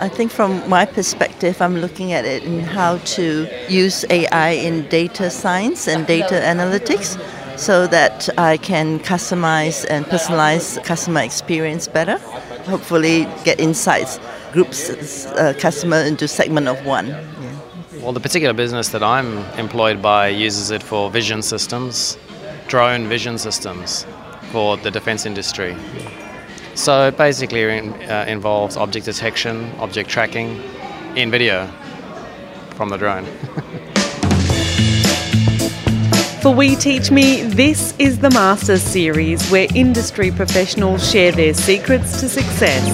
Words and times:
I 0.00 0.08
think 0.08 0.32
from 0.32 0.68
my 0.68 0.84
perspective, 0.84 1.62
I'm 1.62 1.76
looking 1.76 2.12
at 2.12 2.24
it 2.24 2.42
in 2.44 2.60
how 2.60 2.98
to 3.16 3.48
use 3.68 4.04
AI 4.10 4.50
in 4.50 4.88
data 4.88 5.30
science 5.30 5.86
and 5.86 6.06
data 6.06 6.34
analytics 6.34 7.18
so 7.58 7.86
that 7.86 8.28
I 8.36 8.56
can 8.56 8.98
customize 8.98 9.86
and 9.88 10.04
personalize 10.06 10.82
customer 10.84 11.20
experience 11.20 11.86
better. 11.86 12.18
Hopefully, 12.66 13.26
get 13.44 13.60
insights, 13.60 14.18
groups 14.52 14.90
uh, 15.26 15.54
customer 15.58 15.98
into 15.98 16.26
segment 16.26 16.68
of 16.68 16.84
one. 16.84 17.08
Yeah. 17.08 17.60
Well, 18.00 18.12
the 18.12 18.20
particular 18.20 18.52
business 18.52 18.88
that 18.88 19.02
I'm 19.02 19.38
employed 19.58 20.02
by 20.02 20.28
uses 20.28 20.70
it 20.70 20.82
for 20.82 21.10
vision 21.10 21.42
systems, 21.42 22.18
drone 22.66 23.08
vision 23.08 23.38
systems 23.38 24.04
for 24.50 24.76
the 24.76 24.90
defense 24.90 25.24
industry. 25.24 25.76
So 26.74 27.06
it 27.06 27.16
basically 27.16 27.64
uh, 27.64 28.26
involves 28.26 28.76
object 28.76 29.06
detection, 29.06 29.70
object 29.78 30.10
tracking 30.10 30.60
in 31.14 31.30
video 31.30 31.68
from 32.70 32.88
the 32.88 32.96
drone. 32.96 33.24
For 36.42 36.52
We 36.52 36.76
Teach 36.76 37.10
Me, 37.10 37.42
this 37.42 37.94
is 37.98 38.18
the 38.18 38.28
Masters 38.28 38.82
series 38.82 39.48
where 39.50 39.68
industry 39.74 40.30
professionals 40.30 41.08
share 41.08 41.32
their 41.32 41.54
secrets 41.54 42.20
to 42.20 42.28
success. 42.28 42.84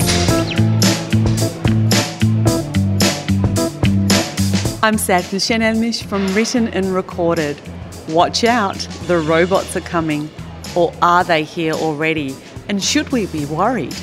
I'm 4.83 4.95
Sadhna 4.95 5.41
Shenelmish 5.41 6.05
from 6.05 6.33
Written 6.35 6.69
and 6.69 6.95
Recorded. 6.95 7.61
Watch 8.11 8.45
out, 8.45 8.79
the 9.07 9.19
robots 9.19 9.75
are 9.75 9.81
coming. 9.81 10.31
Or 10.77 10.93
are 11.03 11.25
they 11.25 11.43
here 11.43 11.73
already? 11.73 12.37
And 12.71 12.81
should 12.81 13.11
we 13.11 13.27
be 13.27 13.47
worried? 13.47 13.97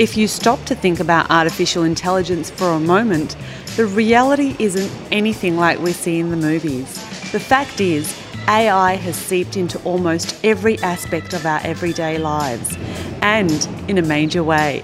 If 0.00 0.16
you 0.16 0.26
stop 0.26 0.64
to 0.64 0.74
think 0.74 0.98
about 0.98 1.30
artificial 1.30 1.84
intelligence 1.84 2.50
for 2.50 2.70
a 2.70 2.80
moment, 2.80 3.36
the 3.76 3.86
reality 3.86 4.56
isn't 4.58 4.90
anything 5.12 5.56
like 5.56 5.78
we 5.78 5.92
see 5.92 6.18
in 6.18 6.30
the 6.30 6.36
movies. 6.36 6.92
The 7.30 7.38
fact 7.38 7.80
is, 7.80 8.20
AI 8.48 8.96
has 8.96 9.14
seeped 9.14 9.56
into 9.56 9.80
almost 9.84 10.44
every 10.44 10.76
aspect 10.80 11.34
of 11.34 11.46
our 11.46 11.60
everyday 11.62 12.18
lives, 12.18 12.76
and 13.22 13.68
in 13.86 13.96
a 13.96 14.02
major 14.02 14.42
way. 14.42 14.82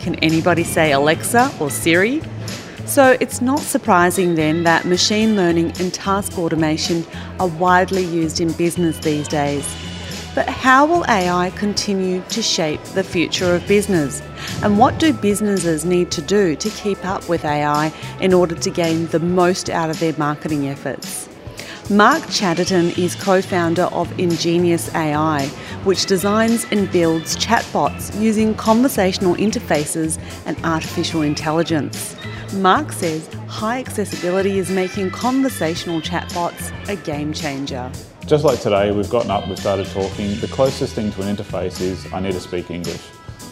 Can 0.00 0.14
anybody 0.20 0.64
say 0.64 0.92
Alexa 0.92 1.54
or 1.60 1.68
Siri? 1.68 2.22
So 2.86 3.18
it's 3.20 3.42
not 3.42 3.58
surprising 3.58 4.34
then 4.34 4.62
that 4.62 4.86
machine 4.86 5.36
learning 5.36 5.78
and 5.78 5.92
task 5.92 6.38
automation 6.38 7.04
are 7.38 7.48
widely 7.48 8.02
used 8.02 8.40
in 8.40 8.50
business 8.52 8.96
these 9.00 9.28
days. 9.28 9.91
But 10.34 10.48
how 10.48 10.86
will 10.86 11.04
AI 11.08 11.50
continue 11.56 12.22
to 12.30 12.42
shape 12.42 12.82
the 12.94 13.04
future 13.04 13.54
of 13.54 13.66
business? 13.68 14.22
And 14.62 14.78
what 14.78 14.98
do 14.98 15.12
businesses 15.12 15.84
need 15.84 16.10
to 16.12 16.22
do 16.22 16.56
to 16.56 16.70
keep 16.70 17.04
up 17.04 17.28
with 17.28 17.44
AI 17.44 17.92
in 18.20 18.32
order 18.32 18.54
to 18.54 18.70
gain 18.70 19.08
the 19.08 19.20
most 19.20 19.68
out 19.68 19.90
of 19.90 20.00
their 20.00 20.14
marketing 20.16 20.68
efforts? 20.68 21.28
Mark 21.90 22.22
Chatterton 22.30 22.90
is 22.96 23.16
co 23.16 23.42
founder 23.42 23.82
of 23.86 24.16
Ingenious 24.18 24.94
AI, 24.94 25.46
which 25.82 26.06
designs 26.06 26.64
and 26.70 26.90
builds 26.92 27.36
chatbots 27.36 28.18
using 28.20 28.54
conversational 28.54 29.34
interfaces 29.34 30.16
and 30.46 30.56
artificial 30.64 31.22
intelligence. 31.22 32.14
Mark 32.54 32.92
says 32.92 33.28
high 33.48 33.80
accessibility 33.80 34.58
is 34.58 34.70
making 34.70 35.10
conversational 35.10 36.00
chatbots 36.00 36.70
a 36.88 36.94
game 36.94 37.32
changer. 37.32 37.90
Just 38.26 38.44
like 38.44 38.60
today, 38.60 38.92
we've 38.92 39.10
gotten 39.10 39.32
up, 39.32 39.48
we've 39.48 39.58
started 39.58 39.88
talking. 39.88 40.38
The 40.38 40.48
closest 40.48 40.94
thing 40.94 41.10
to 41.12 41.22
an 41.22 41.36
interface 41.36 41.80
is 41.80 42.10
I 42.12 42.20
need 42.20 42.32
to 42.32 42.40
speak 42.40 42.70
English. 42.70 43.02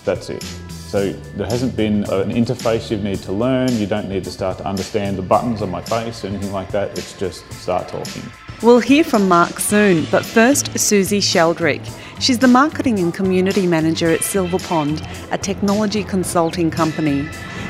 That's 0.04 0.30
it. 0.30 0.44
So 0.90 1.12
there 1.36 1.46
hasn't 1.46 1.76
been 1.76 2.02
an 2.10 2.32
interface 2.32 2.90
you 2.90 2.96
need 2.96 3.18
to 3.22 3.30
learn. 3.30 3.72
You 3.76 3.86
don't 3.86 4.08
need 4.08 4.24
to 4.24 4.30
start 4.32 4.58
to 4.58 4.66
understand 4.66 5.16
the 5.16 5.22
buttons 5.22 5.62
on 5.62 5.70
my 5.70 5.80
face 5.80 6.24
or 6.24 6.26
anything 6.26 6.52
like 6.52 6.72
that. 6.72 6.98
It's 6.98 7.16
just 7.16 7.48
start 7.52 7.86
talking. 7.86 8.24
We'll 8.60 8.80
hear 8.80 9.04
from 9.04 9.28
Mark 9.28 9.60
soon, 9.60 10.04
but 10.10 10.24
first, 10.24 10.76
Susie 10.76 11.20
Sheldrick. 11.20 11.80
She's 12.20 12.40
the 12.40 12.48
marketing 12.48 12.98
and 12.98 13.14
community 13.14 13.68
manager 13.68 14.10
at 14.10 14.22
Silverpond, 14.22 15.06
a 15.30 15.38
technology 15.38 16.02
consulting 16.02 16.72
company. 16.72 17.22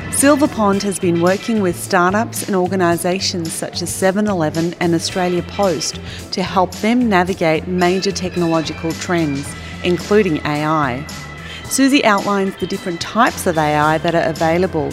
Silverpond 0.09 0.81
has 0.81 0.97
been 0.97 1.21
working 1.21 1.61
with 1.61 1.79
startups 1.79 2.47
and 2.47 2.55
organisations 2.55 3.53
such 3.53 3.83
as 3.83 3.93
7 3.93 4.27
Eleven 4.27 4.73
and 4.79 4.95
Australia 4.95 5.43
Post 5.43 6.01
to 6.31 6.41
help 6.41 6.71
them 6.77 7.07
navigate 7.07 7.67
major 7.67 8.11
technological 8.11 8.91
trends, 8.93 9.47
including 9.83 10.43
AI. 10.43 11.05
Susie 11.71 12.03
outlines 12.03 12.53
the 12.57 12.67
different 12.67 12.99
types 12.99 13.47
of 13.47 13.57
AI 13.57 13.97
that 13.99 14.13
are 14.13 14.29
available. 14.29 14.91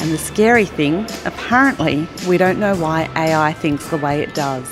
And 0.00 0.10
the 0.10 0.18
scary 0.18 0.64
thing, 0.64 1.06
apparently, 1.24 2.08
we 2.26 2.36
don't 2.36 2.58
know 2.58 2.74
why 2.74 3.08
AI 3.14 3.52
thinks 3.52 3.88
the 3.90 3.96
way 3.96 4.22
it 4.22 4.34
does. 4.34 4.68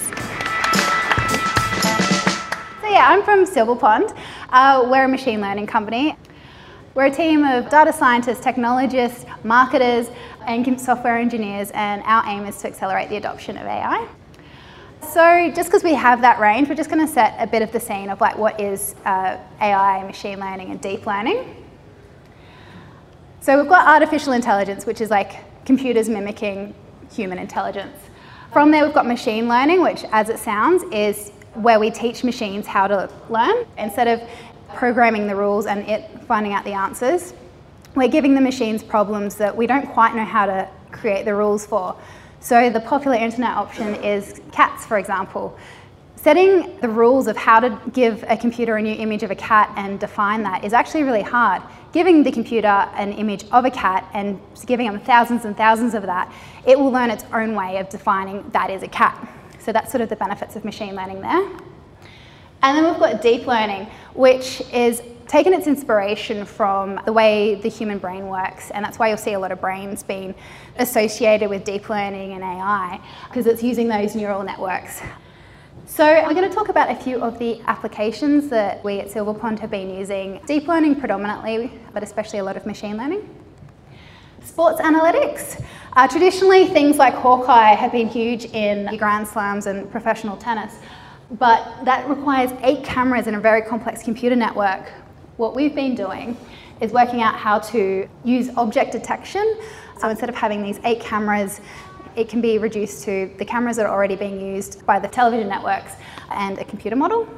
So, 2.80 2.88
yeah, 2.90 3.06
I'm 3.08 3.22
from 3.22 3.44
Silverpond. 3.44 4.16
Uh, 4.50 4.88
we're 4.90 5.04
a 5.04 5.08
machine 5.08 5.40
learning 5.40 5.68
company. 5.68 6.16
We're 6.96 7.06
a 7.06 7.14
team 7.14 7.44
of 7.44 7.68
data 7.70 7.92
scientists, 7.92 8.40
technologists, 8.40 9.24
marketers, 9.44 10.10
and 10.48 10.80
software 10.80 11.18
engineers, 11.18 11.70
and 11.72 12.02
our 12.04 12.26
aim 12.26 12.46
is 12.46 12.58
to 12.62 12.66
accelerate 12.66 13.10
the 13.10 13.16
adoption 13.16 13.56
of 13.56 13.66
AI. 13.66 14.08
So 15.12 15.52
just 15.54 15.68
because 15.68 15.84
we 15.84 15.94
have 15.94 16.20
that 16.22 16.40
range, 16.40 16.68
we're 16.68 16.74
just 16.74 16.90
going 16.90 17.06
to 17.06 17.12
set 17.12 17.36
a 17.38 17.46
bit 17.46 17.62
of 17.62 17.70
the 17.72 17.80
scene 17.80 18.10
of 18.10 18.20
like 18.20 18.36
what 18.36 18.60
is 18.60 18.94
uh, 19.04 19.38
AI, 19.60 20.02
machine 20.04 20.40
learning, 20.40 20.70
and 20.70 20.80
deep 20.80 21.06
learning. 21.06 21.64
So 23.40 23.60
we've 23.60 23.68
got 23.68 23.86
artificial 23.86 24.32
intelligence, 24.32 24.86
which 24.86 25.00
is 25.00 25.10
like 25.10 25.64
computers 25.64 26.08
mimicking 26.08 26.74
human 27.12 27.38
intelligence. 27.38 27.96
From 28.52 28.70
there, 28.70 28.84
we've 28.84 28.94
got 28.94 29.06
machine 29.06 29.48
learning, 29.48 29.82
which, 29.82 30.04
as 30.12 30.28
it 30.28 30.38
sounds, 30.38 30.82
is 30.92 31.30
where 31.54 31.78
we 31.78 31.90
teach 31.90 32.24
machines 32.24 32.66
how 32.66 32.86
to 32.86 33.10
learn 33.28 33.66
instead 33.78 34.08
of 34.08 34.28
programming 34.74 35.26
the 35.26 35.36
rules 35.36 35.66
and 35.66 35.88
it 35.88 36.10
finding 36.26 36.52
out 36.52 36.64
the 36.64 36.72
answers. 36.72 37.34
We're 37.94 38.08
giving 38.08 38.34
the 38.34 38.40
machines 38.40 38.82
problems 38.82 39.36
that 39.36 39.56
we 39.56 39.66
don't 39.66 39.86
quite 39.86 40.14
know 40.16 40.24
how 40.24 40.46
to 40.46 40.68
create 40.90 41.24
the 41.24 41.34
rules 41.34 41.66
for. 41.66 41.96
So 42.44 42.68
the 42.68 42.80
popular 42.80 43.16
internet 43.16 43.56
option 43.56 43.94
is 44.04 44.42
cats, 44.52 44.84
for 44.84 44.98
example. 44.98 45.56
Setting 46.16 46.78
the 46.80 46.88
rules 46.90 47.26
of 47.26 47.38
how 47.38 47.58
to 47.58 47.80
give 47.94 48.22
a 48.28 48.36
computer 48.36 48.76
a 48.76 48.82
new 48.82 48.94
image 48.94 49.22
of 49.22 49.30
a 49.30 49.34
cat 49.34 49.72
and 49.76 49.98
define 49.98 50.42
that 50.42 50.62
is 50.62 50.74
actually 50.74 51.04
really 51.04 51.22
hard. 51.22 51.62
Giving 51.94 52.22
the 52.22 52.30
computer 52.30 52.68
an 52.68 53.14
image 53.14 53.46
of 53.50 53.64
a 53.64 53.70
cat 53.70 54.06
and 54.12 54.38
giving 54.66 54.86
them 54.86 55.00
thousands 55.00 55.46
and 55.46 55.56
thousands 55.56 55.94
of 55.94 56.02
that, 56.02 56.30
it 56.66 56.78
will 56.78 56.90
learn 56.90 57.10
its 57.10 57.24
own 57.32 57.54
way 57.54 57.78
of 57.78 57.88
defining 57.88 58.46
that 58.50 58.68
is 58.68 58.82
a 58.82 58.88
cat. 58.88 59.26
So 59.58 59.72
that's 59.72 59.90
sort 59.90 60.02
of 60.02 60.10
the 60.10 60.16
benefits 60.16 60.54
of 60.54 60.66
machine 60.66 60.94
learning 60.94 61.22
there. 61.22 61.48
And 62.62 62.76
then 62.76 62.84
we've 62.84 63.00
got 63.00 63.22
deep 63.22 63.46
learning, 63.46 63.86
which 64.12 64.60
is 64.70 65.00
taken 65.26 65.52
its 65.52 65.66
inspiration 65.66 66.44
from 66.44 67.00
the 67.04 67.12
way 67.12 67.54
the 67.56 67.68
human 67.68 67.98
brain 67.98 68.28
works, 68.28 68.70
and 68.70 68.84
that's 68.84 68.98
why 68.98 69.08
you'll 69.08 69.16
see 69.16 69.32
a 69.32 69.38
lot 69.38 69.52
of 69.52 69.60
brains 69.60 70.02
being 70.02 70.34
associated 70.78 71.48
with 71.48 71.64
deep 71.64 71.88
learning 71.88 72.32
and 72.32 72.42
AI, 72.42 73.00
because 73.28 73.46
it's 73.46 73.62
using 73.62 73.88
those 73.88 74.14
neural 74.14 74.42
networks. 74.42 75.00
So 75.86 76.04
I'm 76.04 76.34
going 76.34 76.48
to 76.48 76.54
talk 76.54 76.70
about 76.70 76.90
a 76.90 76.96
few 76.96 77.20
of 77.20 77.38
the 77.38 77.60
applications 77.66 78.48
that 78.48 78.82
we 78.82 79.00
at 79.00 79.08
Silverpond 79.08 79.58
have 79.60 79.70
been 79.70 79.94
using. 79.94 80.40
Deep 80.46 80.66
learning 80.66 80.98
predominantly, 80.98 81.78
but 81.92 82.02
especially 82.02 82.38
a 82.38 82.44
lot 82.44 82.56
of 82.56 82.66
machine 82.66 82.96
learning. 82.96 83.28
Sports 84.42 84.80
analytics. 84.80 85.62
Uh, 85.92 86.08
traditionally, 86.08 86.66
things 86.66 86.96
like 86.96 87.14
Hawkeye 87.14 87.74
have 87.74 87.92
been 87.92 88.08
huge 88.08 88.46
in 88.46 88.96
Grand 88.96 89.28
Slams 89.28 89.66
and 89.66 89.90
professional 89.90 90.36
tennis, 90.36 90.74
but 91.32 91.84
that 91.84 92.08
requires 92.08 92.50
eight 92.62 92.82
cameras 92.82 93.26
in 93.26 93.34
a 93.34 93.40
very 93.40 93.62
complex 93.62 94.02
computer 94.02 94.36
network, 94.36 94.90
what 95.36 95.54
we've 95.54 95.74
been 95.74 95.94
doing 95.94 96.36
is 96.80 96.92
working 96.92 97.22
out 97.22 97.34
how 97.34 97.58
to 97.58 98.08
use 98.24 98.50
object 98.56 98.92
detection. 98.92 99.58
So 100.00 100.08
instead 100.08 100.28
of 100.28 100.34
having 100.34 100.62
these 100.62 100.80
eight 100.84 101.00
cameras, 101.00 101.60
it 102.16 102.28
can 102.28 102.40
be 102.40 102.58
reduced 102.58 103.04
to 103.04 103.30
the 103.38 103.44
cameras 103.44 103.76
that 103.76 103.86
are 103.86 103.92
already 103.92 104.16
being 104.16 104.40
used 104.40 104.84
by 104.86 104.98
the 104.98 105.08
television 105.08 105.48
networks 105.48 105.94
and 106.30 106.58
a 106.58 106.64
computer 106.64 106.96
model. 106.96 107.28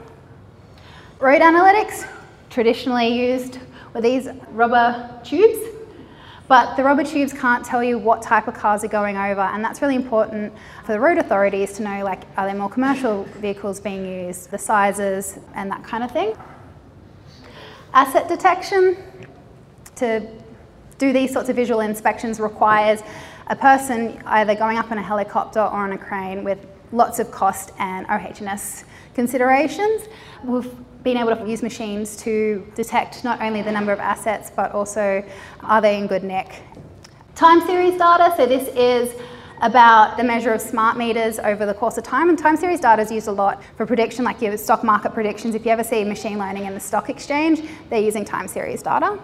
Road 1.19 1.41
analytics, 1.41 2.07
traditionally 2.51 3.09
used 3.09 3.59
were 3.95 4.03
these 4.03 4.29
rubber 4.51 5.21
tubes, 5.25 5.59
but 6.49 6.77
the 6.77 6.85
rubber 6.85 7.03
tubes 7.03 7.33
can't 7.33 7.65
tell 7.65 7.83
you 7.83 7.99
what 7.99 8.21
type 8.23 8.47
of 8.49 8.55
cars 8.55 8.85
are 8.85 8.89
going 8.89 9.17
over, 9.17 9.41
and 9.41 9.65
that's 9.65 9.81
really 9.81 9.97
important 9.97 10.53
for 10.85 10.93
the 10.93 11.01
road 11.01 11.19
authorities 11.19 11.73
to 11.75 11.83
know, 11.83 12.05
like, 12.05 12.25
are 12.37 12.47
there 12.47 12.55
more 12.55 12.69
commercial 12.69 13.25
vehicles 13.41 13.81
being 13.81 14.07
used, 14.27 14.51
the 14.51 14.59
sizes, 14.59 15.39
and 15.55 15.71
that 15.71 15.83
kind 15.83 16.05
of 16.05 16.11
thing. 16.11 16.37
Asset 17.97 18.29
detection, 18.29 18.95
to 19.95 20.29
do 20.99 21.15
these 21.15 21.33
sorts 21.33 21.49
of 21.49 21.57
visual 21.57 21.81
inspections 21.81 22.39
requires 22.39 23.01
a 23.47 23.57
person 23.57 24.23
either 24.27 24.55
going 24.55 24.77
up 24.77 24.93
in 24.93 24.99
a 24.99 25.03
helicopter 25.03 25.61
or 25.61 25.79
on 25.79 25.93
a 25.93 25.97
crane 25.99 26.45
with 26.45 26.67
lots 26.93 27.19
of 27.21 27.31
cost 27.31 27.73
and 27.79 28.07
OH&S 28.11 28.85
considerations. 29.15 30.09
We've 30.45 30.71
been 31.05 31.17
able 31.17 31.35
to 31.37 31.49
use 31.49 31.63
machines 31.63 32.19
to 32.19 32.71
detect 32.75 33.25
not 33.25 33.41
only 33.41 33.63
the 33.63 33.73
number 33.73 33.93
of 33.93 33.99
assets 33.99 34.53
but 34.55 34.73
also 34.73 35.25
are 35.61 35.81
they 35.81 35.97
in 35.97 36.07
good 36.07 36.23
nick. 36.23 36.65
Time 37.35 37.67
series 37.67 37.97
data, 37.97 38.35
so 38.37 38.45
this 38.45 38.69
is 38.77 39.19
about 39.63 40.17
the 40.17 40.25
measure 40.25 40.53
of 40.53 40.61
smart 40.61 40.97
meters 40.97 41.39
over 41.39 41.65
the 41.67 41.75
course 41.75 41.99
of 41.99 42.05
time. 42.05 42.29
And 42.29 42.39
time 42.39 42.57
series 42.57 42.81
data 42.81 43.03
is 43.03 43.11
used 43.11 43.29
a 43.29 43.33
lot 43.33 43.63
for 43.77 43.87
prediction, 43.87 44.25
like 44.25 44.43
your 44.43 44.57
stock 44.57 44.85
market 44.85 45.15
predictions. 45.15 45.55
If 45.55 45.65
you 45.65 45.73
ever 45.73 45.85
see 45.85 46.05
machine 46.05 46.39
learning 46.39 46.67
in 46.67 46.75
the 46.75 46.81
stock 46.81 47.09
exchange, 47.09 47.63
they're 47.91 48.01
using 48.01 48.25
time 48.25 48.49
series 48.49 48.83
data. 48.83 49.19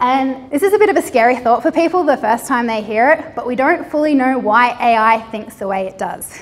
And 0.00 0.50
this 0.50 0.62
is 0.62 0.72
a 0.72 0.78
bit 0.78 0.90
of 0.90 0.96
a 0.96 1.02
scary 1.02 1.36
thought 1.36 1.62
for 1.62 1.72
people 1.72 2.04
the 2.04 2.16
first 2.16 2.46
time 2.46 2.66
they 2.66 2.82
hear 2.82 3.10
it, 3.10 3.34
but 3.34 3.46
we 3.46 3.56
don't 3.56 3.90
fully 3.90 4.14
know 4.14 4.38
why 4.38 4.70
AI 4.80 5.20
thinks 5.30 5.56
the 5.56 5.66
way 5.66 5.88
it 5.88 5.98
does 5.98 6.38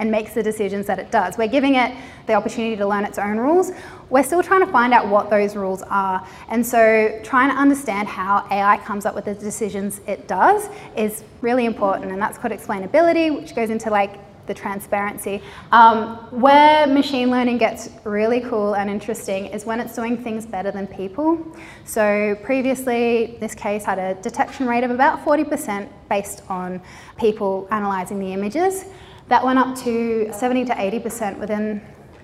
and 0.00 0.10
makes 0.10 0.34
the 0.34 0.42
decisions 0.42 0.86
that 0.86 0.98
it 0.98 1.12
does. 1.12 1.38
We're 1.38 1.46
giving 1.46 1.76
it 1.76 1.94
the 2.26 2.34
opportunity 2.34 2.74
to 2.74 2.86
learn 2.88 3.04
its 3.04 3.18
own 3.18 3.38
rules. 3.38 3.70
We're 4.10 4.24
still 4.24 4.42
trying 4.42 4.66
to 4.66 4.72
find 4.72 4.92
out 4.92 5.06
what 5.06 5.30
those 5.30 5.56
rules 5.56 5.82
are. 5.82 6.26
And 6.48 6.66
so 6.66 7.20
trying 7.22 7.50
to 7.50 7.56
understand 7.56 8.08
how 8.08 8.46
AI 8.50 8.76
comes 8.78 9.06
up 9.06 9.14
with 9.14 9.24
the 9.24 9.34
decisions 9.34 10.00
it 10.06 10.26
does 10.26 10.68
is 10.96 11.22
really 11.40 11.64
important. 11.64 12.10
And 12.10 12.20
that's 12.20 12.36
called 12.36 12.52
explainability, 12.52 13.34
which 13.34 13.54
goes 13.54 13.70
into 13.70 13.88
like 13.88 14.18
the 14.50 14.54
transparency. 14.54 15.40
Um, 15.70 16.16
where 16.32 16.84
machine 16.88 17.30
learning 17.30 17.58
gets 17.58 17.88
really 18.02 18.40
cool 18.40 18.74
and 18.74 18.90
interesting 18.90 19.46
is 19.46 19.64
when 19.64 19.78
it's 19.78 19.94
doing 19.94 20.16
things 20.16 20.44
better 20.44 20.72
than 20.72 20.88
people. 20.88 21.56
So 21.84 22.36
previously, 22.42 23.36
this 23.38 23.54
case 23.54 23.84
had 23.84 24.00
a 24.00 24.20
detection 24.20 24.66
rate 24.66 24.82
of 24.82 24.90
about 24.90 25.24
40% 25.24 25.88
based 26.08 26.42
on 26.48 26.82
people 27.16 27.68
analysing 27.70 28.18
the 28.18 28.32
images. 28.32 28.86
That 29.28 29.44
went 29.44 29.60
up 29.60 29.76
to 29.84 30.32
70 30.32 30.64
to 30.64 30.72
80% 30.72 31.38
within 31.38 31.80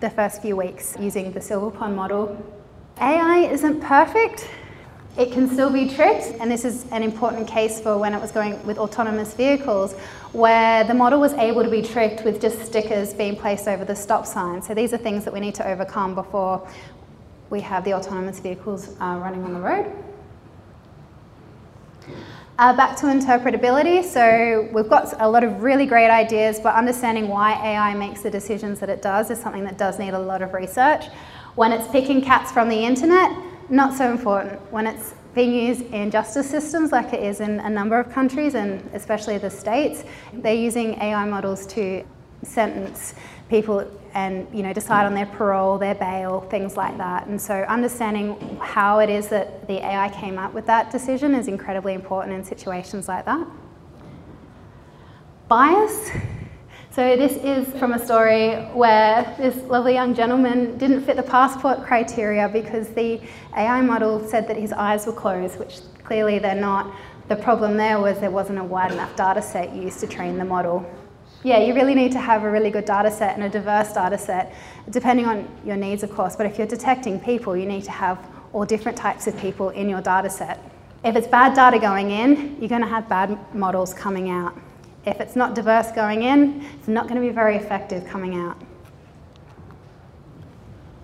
the 0.07 0.15
first 0.15 0.41
few 0.41 0.55
weeks 0.55 0.97
using 1.01 1.33
the 1.33 1.41
Silverpond 1.41 1.97
model. 1.97 2.25
AI 3.01 3.39
isn't 3.51 3.81
perfect. 3.81 4.49
It 5.19 5.33
can 5.33 5.49
still 5.49 5.69
be 5.69 5.89
tricked, 5.89 6.27
and 6.39 6.49
this 6.49 6.65
is 6.65 6.87
an 6.93 7.03
important 7.03 7.49
case 7.49 7.81
for 7.81 7.99
when 7.99 8.15
it 8.15 8.21
was 8.21 8.31
going 8.31 8.65
with 8.65 8.79
autonomous 8.79 9.35
vehicles, 9.35 9.95
where 10.31 10.85
the 10.85 10.95
model 10.95 11.19
was 11.19 11.33
able 11.33 11.65
to 11.65 11.71
be 11.71 11.83
tricked 11.83 12.25
with 12.25 12.41
just 12.41 12.65
stickers 12.65 13.15
being 13.15 13.35
placed 13.35 13.67
over 13.67 13.85
the 13.85 13.97
stop 13.97 14.27
sign. 14.27 14.63
So 14.63 14.75
these 14.75 14.93
are 14.93 14.99
things 14.99 15.25
that 15.25 15.35
we 15.35 15.41
need 15.41 15.57
to 15.57 15.67
overcome 15.67 16.15
before 16.15 16.69
we 17.51 17.61
have 17.63 17.83
the 17.85 17.95
autonomous 17.95 18.39
vehicles 18.39 18.91
uh, 19.01 19.19
running 19.21 19.43
on 19.43 19.55
the 19.55 19.61
road. 19.61 19.93
Uh, 22.59 22.75
back 22.75 22.97
to 22.97 23.05
interpretability, 23.05 24.03
so 24.03 24.67
we've 24.73 24.89
got 24.89 25.15
a 25.21 25.29
lot 25.29 25.45
of 25.45 25.63
really 25.63 25.85
great 25.85 26.09
ideas, 26.09 26.59
but 26.59 26.75
understanding 26.75 27.29
why 27.29 27.53
AI 27.53 27.93
makes 27.93 28.23
the 28.23 28.31
decisions 28.31 28.81
that 28.81 28.89
it 28.89 29.03
does 29.03 29.31
is 29.31 29.39
something 29.39 29.63
that 29.63 29.77
does 29.77 29.99
need 29.99 30.15
a 30.15 30.19
lot 30.19 30.41
of 30.41 30.55
research. 30.55 31.05
When 31.57 31.71
it's 31.71 31.87
picking 31.89 32.23
cats 32.23 32.51
from 32.51 32.71
the 32.71 32.79
internet, 32.79 33.31
not 33.69 33.93
so 33.93 34.11
important. 34.11 34.59
When 34.73 34.87
it's 34.87 35.13
being 35.35 35.53
used 35.53 35.83
in 35.93 36.11
justice 36.11 36.49
systems 36.49 36.93
like 36.93 37.13
it 37.13 37.23
is 37.23 37.41
in 37.41 37.61
a 37.61 37.69
number 37.69 38.01
of 38.01 38.11
countries 38.11 38.55
and 38.55 38.83
especially 38.95 39.37
the 39.37 39.51
States, 39.51 40.05
they're 40.33 40.55
using 40.55 40.95
AI 40.95 41.27
models 41.27 41.67
to 41.75 42.07
sentence 42.43 43.15
people 43.51 43.85
and 44.17 44.49
you 44.51 44.63
know 44.63 44.73
decide 44.73 45.05
on 45.05 45.15
their 45.15 45.27
parole, 45.27 45.77
their 45.77 45.95
bail, 45.95 46.41
things 46.51 46.75
like 46.75 46.97
that. 46.97 47.27
And 47.27 47.41
so 47.41 47.55
understanding 47.69 48.59
how 48.63 48.99
it 48.99 49.11
is 49.11 49.29
that 49.29 49.69
the 49.69 49.75
AI 49.85 50.09
came 50.09 50.39
up 50.39 50.55
with 50.55 50.67
that 50.67 50.91
decision 50.91 51.35
is 51.35 51.49
incredibly 51.49 51.93
important 51.93 52.35
in 52.35 52.43
situations 52.43 53.09
like 53.09 53.27
that. 53.27 53.47
Bias. 55.49 56.11
So 56.91 57.15
this 57.15 57.33
is 57.33 57.69
from 57.79 57.93
a 57.93 57.99
story 57.99 58.55
where 58.73 59.35
this 59.37 59.55
lovely 59.65 59.93
young 59.93 60.15
gentleman 60.15 60.79
didn't 60.79 61.03
fit 61.03 61.17
the 61.17 61.23
passport 61.23 61.83
criteria 61.83 62.49
because 62.49 62.89
the 62.89 63.21
AI 63.55 63.83
model 63.83 64.27
said 64.27 64.49
that 64.49 64.57
his 64.57 64.73
eyes 64.73 65.07
were 65.07 65.13
closed, 65.13 65.59
which 65.59 65.81
clearly 66.05 66.39
they're 66.39 66.55
not. 66.55 66.91
The 67.29 67.37
problem 67.37 67.77
there 67.77 68.01
was 68.01 68.19
there 68.19 68.31
wasn't 68.31 68.61
a 68.61 68.65
wide 68.65 68.93
enough 68.93 69.15
data 69.15 69.43
set 69.43 69.75
used 69.75 70.01
to 70.01 70.07
train 70.07 70.39
the 70.39 70.45
model 70.47 70.91
yeah, 71.47 71.61
you 71.61 71.75
really 71.75 71.95
need 71.95 72.11
to 72.11 72.19
have 72.19 72.43
a 72.43 72.51
really 72.51 72.71
good 72.71 72.87
data 72.87 73.09
set 73.09 73.37
and 73.37 73.45
a 73.45 73.49
diverse 73.49 73.93
data 73.93 74.19
set, 74.19 74.53
depending 74.91 75.27
on 75.27 75.49
your 75.65 75.77
needs, 75.77 76.03
of 76.03 76.11
course. 76.11 76.35
But 76.35 76.47
if 76.47 76.59
you're 76.59 76.67
detecting 76.67 77.21
people, 77.21 77.57
you 77.57 77.67
need 77.67 77.85
to 77.85 77.93
have 77.93 78.19
all 78.53 78.65
different 78.65 78.99
types 78.99 79.29
of 79.29 79.39
people 79.39 79.69
in 79.71 79.89
your 79.89 80.01
data 80.01 80.29
set. 80.29 80.59
If 81.05 81.15
it's 81.15 81.29
bad 81.29 81.55
data 81.55 81.79
going 81.79 82.11
in, 82.11 82.57
you're 82.59 82.69
going 82.69 82.83
to 82.83 82.89
have 82.89 83.09
bad 83.09 83.39
models 83.55 83.95
coming 83.95 84.29
out. 84.29 84.61
If 85.05 85.21
it's 85.21 85.37
not 85.37 85.55
diverse 85.55 85.93
going 85.93 86.25
in, 86.25 86.67
it's 86.81 86.89
not 86.89 87.07
going 87.07 87.21
to 87.21 87.25
be 87.25 87.33
very 87.33 87.55
effective 87.55 88.05
coming 88.09 88.35
out. 88.35 88.61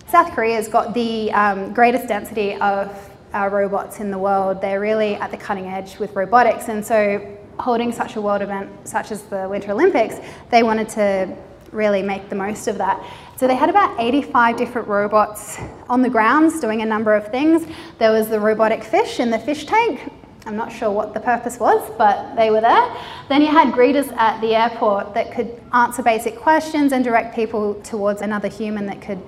South 0.09 0.33
Korea's 0.33 0.67
got 0.67 0.93
the 0.93 1.31
um, 1.31 1.73
greatest 1.73 2.09
density 2.09 2.55
of 2.55 2.91
uh, 3.33 3.47
robots 3.49 4.01
in 4.01 4.11
the 4.11 4.19
world. 4.19 4.59
They're 4.59 4.81
really 4.81 5.15
at 5.15 5.31
the 5.31 5.37
cutting 5.37 5.67
edge 5.67 5.99
with 5.99 6.13
robotics, 6.17 6.67
and 6.67 6.85
so 6.85 7.37
holding 7.59 7.91
such 7.91 8.15
a 8.15 8.21
world 8.21 8.41
event 8.41 8.69
such 8.87 9.11
as 9.11 9.23
the 9.23 9.47
Winter 9.49 9.71
Olympics, 9.71 10.15
they 10.49 10.63
wanted 10.63 10.89
to 10.89 11.35
really 11.71 12.03
make 12.03 12.29
the 12.29 12.35
most 12.35 12.67
of 12.67 12.77
that. 12.77 13.03
So 13.35 13.47
they 13.47 13.55
had 13.55 13.69
about 13.69 13.99
85 13.99 14.57
different 14.57 14.87
robots 14.87 15.57
on 15.89 16.01
the 16.01 16.09
grounds 16.09 16.59
doing 16.59 16.81
a 16.81 16.85
number 16.85 17.13
of 17.13 17.27
things. 17.27 17.67
There 17.97 18.11
was 18.11 18.29
the 18.29 18.39
robotic 18.39 18.83
fish 18.83 19.19
in 19.19 19.29
the 19.29 19.39
fish 19.39 19.65
tank. 19.65 20.11
I'm 20.45 20.57
not 20.57 20.71
sure 20.71 20.91
what 20.91 21.13
the 21.13 21.21
purpose 21.21 21.57
was, 21.57 21.89
but 21.97 22.35
they 22.35 22.51
were 22.51 22.59
there. 22.59 22.95
Then 23.29 23.41
you 23.41 23.47
had 23.47 23.73
greeters 23.73 24.11
at 24.13 24.41
the 24.41 24.55
airport 24.55 25.13
that 25.13 25.31
could 25.31 25.61
answer 25.71 26.03
basic 26.03 26.35
questions 26.35 26.91
and 26.91 27.03
direct 27.03 27.33
people 27.33 27.75
towards 27.75 28.21
another 28.21 28.49
human 28.49 28.85
that 28.87 29.01
could 29.01 29.21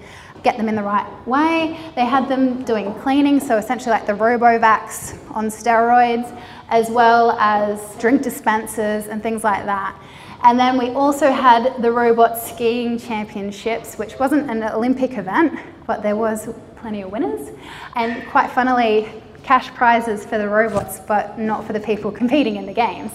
get 0.43 0.57
them 0.57 0.69
in 0.69 0.75
the 0.75 0.83
right 0.83 1.07
way. 1.25 1.79
They 1.95 2.05
had 2.05 2.27
them 2.27 2.63
doing 2.63 2.93
cleaning, 2.95 3.39
so 3.39 3.57
essentially 3.57 3.91
like 3.91 4.05
the 4.05 4.13
RoboVacs 4.13 5.31
on 5.31 5.47
steroids 5.47 6.39
as 6.69 6.89
well 6.89 7.31
as 7.39 7.95
drink 7.97 8.21
dispensers 8.21 9.07
and 9.07 9.21
things 9.21 9.43
like 9.43 9.65
that. 9.65 9.99
And 10.43 10.59
then 10.59 10.77
we 10.77 10.89
also 10.89 11.31
had 11.31 11.81
the 11.81 11.91
robot 11.91 12.37
skiing 12.37 12.99
championships, 12.99 13.97
which 13.97 14.19
wasn't 14.19 14.49
an 14.49 14.63
Olympic 14.63 15.17
event, 15.17 15.59
but 15.87 16.03
there 16.03 16.15
was 16.15 16.49
plenty 16.75 17.01
of 17.01 17.11
winners. 17.11 17.49
And 17.95 18.27
quite 18.27 18.51
funnily, 18.51 19.09
cash 19.43 19.69
prizes 19.69 20.25
for 20.25 20.37
the 20.37 20.47
robots, 20.47 20.99
but 20.99 21.39
not 21.39 21.65
for 21.65 21.73
the 21.73 21.79
people 21.79 22.11
competing 22.11 22.57
in 22.57 22.65
the 22.65 22.73
games. 22.73 23.11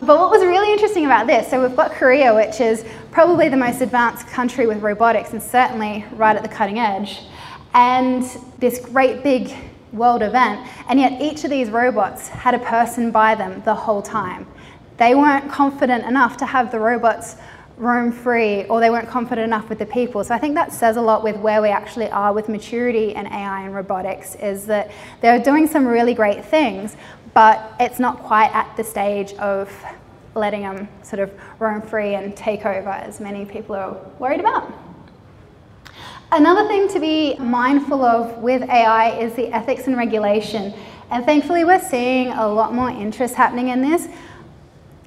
But 0.00 0.18
what 0.18 0.30
was 0.30 0.42
really 0.42 0.72
interesting 0.72 1.06
about 1.06 1.26
this, 1.26 1.48
so 1.48 1.60
we've 1.60 1.74
got 1.74 1.92
Korea, 1.92 2.34
which 2.34 2.60
is 2.60 2.84
probably 3.10 3.48
the 3.48 3.56
most 3.56 3.80
advanced 3.80 4.28
country 4.28 4.66
with 4.66 4.80
robotics 4.80 5.32
and 5.32 5.42
certainly 5.42 6.04
right 6.12 6.36
at 6.36 6.42
the 6.42 6.48
cutting 6.48 6.78
edge, 6.78 7.22
and 7.74 8.22
this 8.58 8.78
great 8.78 9.22
big 9.22 9.54
world 9.92 10.22
event, 10.22 10.66
and 10.88 10.98
yet 10.98 11.20
each 11.20 11.44
of 11.44 11.50
these 11.50 11.70
robots 11.70 12.28
had 12.28 12.54
a 12.54 12.58
person 12.58 13.10
by 13.10 13.34
them 13.34 13.62
the 13.64 13.74
whole 13.74 14.02
time. 14.02 14.46
They 14.96 15.14
weren't 15.14 15.50
confident 15.50 16.04
enough 16.04 16.36
to 16.38 16.46
have 16.46 16.70
the 16.70 16.80
robots 16.80 17.36
roam 17.78 18.10
free 18.10 18.64
or 18.64 18.80
they 18.80 18.90
weren't 18.90 19.08
confident 19.08 19.46
enough 19.46 19.68
with 19.68 19.78
the 19.78 19.86
people. 19.86 20.24
So 20.24 20.34
I 20.34 20.38
think 20.38 20.54
that 20.56 20.72
says 20.72 20.96
a 20.96 21.00
lot 21.00 21.22
with 21.22 21.36
where 21.36 21.62
we 21.62 21.68
actually 21.68 22.10
are 22.10 22.32
with 22.32 22.48
maturity 22.48 23.14
in 23.14 23.26
AI 23.26 23.62
and 23.62 23.74
robotics 23.74 24.34
is 24.36 24.66
that 24.66 24.90
they're 25.20 25.42
doing 25.42 25.68
some 25.68 25.86
really 25.86 26.14
great 26.14 26.44
things, 26.44 26.96
but 27.34 27.74
it's 27.78 28.00
not 28.00 28.18
quite 28.18 28.50
at 28.52 28.76
the 28.76 28.82
stage 28.82 29.32
of 29.34 29.72
letting 30.34 30.62
them 30.62 30.88
sort 31.02 31.20
of 31.20 31.32
roam 31.60 31.80
free 31.80 32.14
and 32.14 32.36
take 32.36 32.66
over 32.66 32.90
as 32.90 33.20
many 33.20 33.44
people 33.44 33.76
are 33.76 33.96
worried 34.18 34.40
about. 34.40 34.72
Another 36.30 36.68
thing 36.68 36.88
to 36.88 37.00
be 37.00 37.36
mindful 37.36 38.04
of 38.04 38.36
with 38.38 38.62
AI 38.62 39.18
is 39.18 39.32
the 39.32 39.46
ethics 39.48 39.86
and 39.86 39.96
regulation. 39.96 40.74
And 41.10 41.24
thankfully, 41.24 41.64
we're 41.64 41.80
seeing 41.80 42.32
a 42.32 42.46
lot 42.46 42.74
more 42.74 42.90
interest 42.90 43.34
happening 43.34 43.68
in 43.68 43.80
this. 43.80 44.08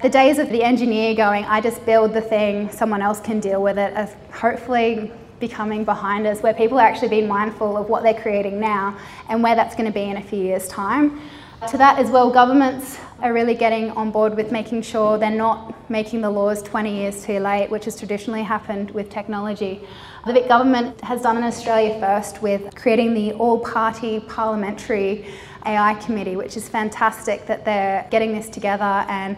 The 0.02 0.08
days 0.08 0.40
of 0.40 0.48
the 0.48 0.64
engineer 0.64 1.14
going, 1.14 1.44
I 1.44 1.60
just 1.60 1.86
build 1.86 2.12
the 2.12 2.20
thing, 2.20 2.68
someone 2.72 3.02
else 3.02 3.20
can 3.20 3.38
deal 3.38 3.62
with 3.62 3.78
it, 3.78 3.96
are 3.96 4.10
hopefully 4.32 5.12
becoming 5.38 5.84
behind 5.84 6.26
us, 6.26 6.40
where 6.40 6.54
people 6.54 6.80
are 6.80 6.86
actually 6.86 7.10
being 7.10 7.28
mindful 7.28 7.76
of 7.76 7.88
what 7.88 8.02
they're 8.02 8.20
creating 8.20 8.58
now 8.58 8.98
and 9.28 9.44
where 9.44 9.54
that's 9.54 9.76
going 9.76 9.86
to 9.86 9.92
be 9.92 10.02
in 10.02 10.16
a 10.16 10.22
few 10.22 10.42
years' 10.42 10.66
time. 10.66 11.20
To 11.68 11.78
that 11.78 12.00
as 12.00 12.10
well, 12.10 12.32
governments 12.32 12.98
are 13.22 13.32
really 13.32 13.54
getting 13.54 13.90
on 13.92 14.10
board 14.10 14.36
with 14.36 14.50
making 14.50 14.82
sure 14.82 15.16
they're 15.16 15.30
not 15.30 15.88
making 15.88 16.20
the 16.20 16.28
laws 16.28 16.60
20 16.62 16.92
years 16.92 17.24
too 17.24 17.38
late, 17.38 17.70
which 17.70 17.84
has 17.84 17.96
traditionally 17.96 18.42
happened 18.42 18.90
with 18.90 19.08
technology. 19.10 19.80
The 20.26 20.32
Vic 20.32 20.48
government 20.48 21.00
has 21.02 21.22
done 21.22 21.36
in 21.36 21.44
Australia 21.44 21.98
first 22.00 22.42
with 22.42 22.74
creating 22.74 23.14
the 23.14 23.32
all-party 23.34 24.20
parliamentary 24.20 25.24
AI 25.64 25.94
committee, 25.94 26.34
which 26.34 26.56
is 26.56 26.68
fantastic 26.68 27.46
that 27.46 27.64
they're 27.64 28.04
getting 28.10 28.32
this 28.34 28.48
together 28.48 29.04
and 29.08 29.36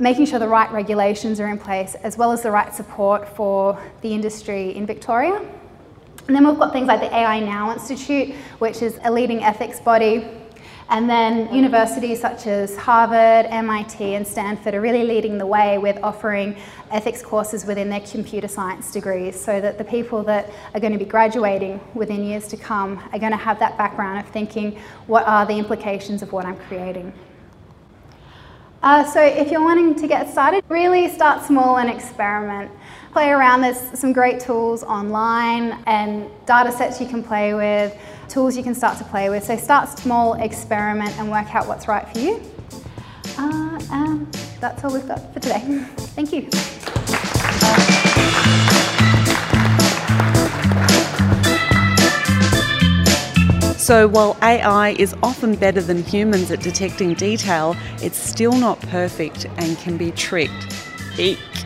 making 0.00 0.26
sure 0.26 0.40
the 0.40 0.48
right 0.48 0.70
regulations 0.72 1.38
are 1.38 1.48
in 1.48 1.58
place, 1.58 1.94
as 1.96 2.18
well 2.18 2.32
as 2.32 2.42
the 2.42 2.50
right 2.50 2.74
support 2.74 3.28
for 3.28 3.80
the 4.02 4.12
industry 4.12 4.74
in 4.74 4.86
Victoria. 4.86 5.40
And 6.26 6.36
then 6.36 6.46
we've 6.46 6.58
got 6.58 6.72
things 6.72 6.88
like 6.88 7.00
the 7.00 7.14
AI 7.14 7.38
Now 7.40 7.72
Institute, 7.72 8.34
which 8.58 8.82
is 8.82 8.98
a 9.04 9.10
leading 9.10 9.44
ethics 9.44 9.78
body 9.78 10.26
And 10.90 11.08
then 11.08 11.54
universities 11.54 12.18
such 12.18 12.46
as 12.46 12.74
Harvard, 12.74 13.46
MIT, 13.50 14.14
and 14.14 14.26
Stanford 14.26 14.74
are 14.74 14.80
really 14.80 15.04
leading 15.04 15.36
the 15.36 15.44
way 15.44 15.76
with 15.76 15.98
offering 16.02 16.56
ethics 16.90 17.20
courses 17.20 17.66
within 17.66 17.90
their 17.90 18.00
computer 18.00 18.48
science 18.48 18.90
degrees 18.90 19.38
so 19.38 19.60
that 19.60 19.76
the 19.76 19.84
people 19.84 20.22
that 20.22 20.50
are 20.72 20.80
going 20.80 20.94
to 20.94 20.98
be 20.98 21.04
graduating 21.04 21.78
within 21.94 22.24
years 22.24 22.48
to 22.48 22.56
come 22.56 22.98
are 23.12 23.18
going 23.18 23.32
to 23.32 23.36
have 23.38 23.58
that 23.58 23.76
background 23.76 24.18
of 24.18 24.32
thinking 24.32 24.78
what 25.08 25.26
are 25.26 25.44
the 25.44 25.58
implications 25.58 26.22
of 26.22 26.32
what 26.32 26.46
I'm 26.46 26.56
creating. 26.56 27.12
Uh, 28.82 29.04
so 29.04 29.20
if 29.20 29.50
you're 29.50 29.62
wanting 29.62 29.94
to 29.94 30.06
get 30.06 30.30
started, 30.30 30.64
really 30.68 31.08
start 31.10 31.44
small 31.44 31.78
and 31.78 31.90
experiment. 31.90 32.70
Play 33.18 33.30
around, 33.30 33.62
there's 33.62 33.98
some 33.98 34.12
great 34.12 34.38
tools 34.38 34.84
online 34.84 35.82
and 35.86 36.30
data 36.46 36.70
sets 36.70 37.00
you 37.00 37.06
can 37.08 37.20
play 37.20 37.52
with, 37.52 37.92
tools 38.28 38.56
you 38.56 38.62
can 38.62 38.76
start 38.76 38.96
to 38.98 39.02
play 39.02 39.28
with. 39.28 39.42
So 39.42 39.56
start 39.56 39.88
small, 39.98 40.34
experiment 40.34 41.18
and 41.18 41.28
work 41.28 41.52
out 41.52 41.66
what's 41.66 41.88
right 41.88 42.08
for 42.08 42.20
you. 42.20 42.40
Uh, 43.36 43.80
and 43.90 44.32
that's 44.60 44.84
all 44.84 44.92
we've 44.94 45.08
got 45.08 45.34
for 45.34 45.40
today. 45.40 45.58
Thank 46.14 46.32
you. 46.32 46.48
So 53.80 54.06
while 54.06 54.36
AI 54.42 54.90
is 54.90 55.16
often 55.24 55.56
better 55.56 55.80
than 55.80 56.04
humans 56.04 56.52
at 56.52 56.60
detecting 56.60 57.14
detail, 57.14 57.74
it's 58.00 58.16
still 58.16 58.52
not 58.52 58.78
perfect 58.82 59.46
and 59.56 59.76
can 59.78 59.96
be 59.96 60.12
tricked. 60.12 60.72
Eek. 61.18 61.57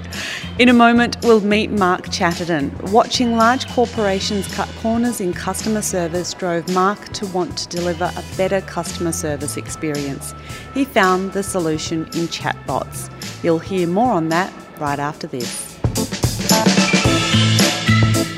In 0.59 0.69
a 0.69 0.75
moment, 0.75 1.17
we'll 1.23 1.41
meet 1.41 1.71
Mark 1.71 2.11
Chatterton. 2.11 2.77
Watching 2.93 3.37
large 3.39 3.67
corporations 3.69 4.55
cut 4.55 4.69
corners 4.81 5.19
in 5.19 5.33
customer 5.33 5.81
service 5.81 6.35
drove 6.35 6.69
Mark 6.75 7.09
to 7.15 7.27
want 7.29 7.57
to 7.57 7.69
deliver 7.69 8.13
a 8.15 8.37
better 8.37 8.61
customer 8.61 9.13
service 9.13 9.57
experience. 9.57 10.35
He 10.75 10.85
found 10.85 11.33
the 11.33 11.43
solution 11.43 12.03
in 12.09 12.29
chatbots. 12.29 13.11
You'll 13.43 13.61
hear 13.61 13.89
more 13.89 14.13
on 14.13 14.29
that 14.29 14.53
right 14.79 14.99
after 14.99 15.27
this. 15.27 15.79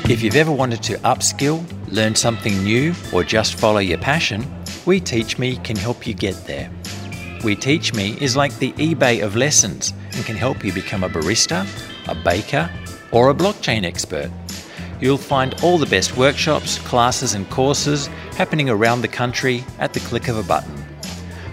If 0.09 0.23
you've 0.23 0.37
ever 0.37 0.53
wanted 0.53 0.81
to 0.83 0.93
upskill, 0.99 1.65
learn 1.91 2.15
something 2.15 2.63
new, 2.63 2.93
or 3.11 3.25
just 3.25 3.55
follow 3.55 3.79
your 3.79 3.97
passion, 3.97 4.45
We 4.85 5.01
Teach 5.01 5.37
Me 5.37 5.57
can 5.57 5.75
help 5.75 6.07
you 6.07 6.13
get 6.13 6.35
there. 6.47 6.71
We 7.43 7.57
Teach 7.57 7.93
Me 7.93 8.17
is 8.21 8.37
like 8.37 8.57
the 8.59 8.71
eBay 8.73 9.21
of 9.21 9.35
lessons 9.35 9.93
and 10.13 10.23
can 10.25 10.37
help 10.37 10.63
you 10.63 10.71
become 10.71 11.03
a 11.03 11.09
barista, 11.09 11.67
a 12.07 12.15
baker, 12.15 12.69
or 13.11 13.29
a 13.29 13.33
blockchain 13.33 13.83
expert. 13.83 14.29
You'll 15.01 15.17
find 15.17 15.53
all 15.61 15.77
the 15.77 15.85
best 15.85 16.15
workshops, 16.17 16.79
classes, 16.79 17.33
and 17.33 17.49
courses 17.49 18.07
happening 18.37 18.69
around 18.69 19.01
the 19.01 19.07
country 19.07 19.63
at 19.79 19.93
the 19.93 19.99
click 20.01 20.27
of 20.27 20.37
a 20.37 20.43
button. 20.43 20.75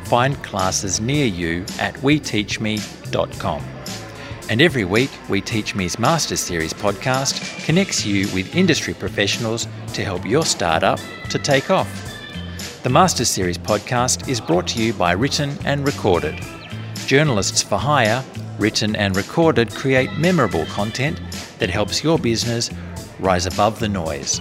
Find 0.05 0.43
classes 0.43 1.01
near 1.01 1.27
you 1.27 1.65
at 1.79 1.95
weteachme.com. 1.97 3.63
And 4.51 4.61
every 4.61 4.85
week, 4.85 5.11
We 5.29 5.41
Teach 5.41 5.75
Me's 5.75 5.99
Master 5.99 6.37
Series 6.37 6.73
podcast 6.73 7.65
connects 7.65 8.05
you 8.05 8.29
with 8.35 8.55
industry 8.55 8.93
professionals 8.93 9.67
to 9.95 10.05
help 10.05 10.27
your 10.27 10.45
startup 10.45 11.01
to 11.31 11.39
take 11.39 11.71
off. 11.71 11.89
The 12.83 12.91
Master 12.91 13.25
Series 13.25 13.59
podcast 13.59 14.29
is 14.29 14.41
brought 14.41 14.67
to 14.69 14.83
you 14.83 14.93
by 14.93 15.13
Written 15.13 15.57
and 15.65 15.87
Recorded. 15.87 16.39
Journalists 17.07 17.63
for 17.63 17.79
Hire, 17.79 18.25
written 18.63 18.95
and 18.95 19.17
recorded, 19.17 19.75
create 19.75 20.17
memorable 20.17 20.65
content 20.67 21.21
that 21.59 21.69
helps 21.69 22.05
your 22.05 22.17
business 22.17 22.71
rise 23.19 23.45
above 23.45 23.81
the 23.81 23.89
noise. 23.89 24.39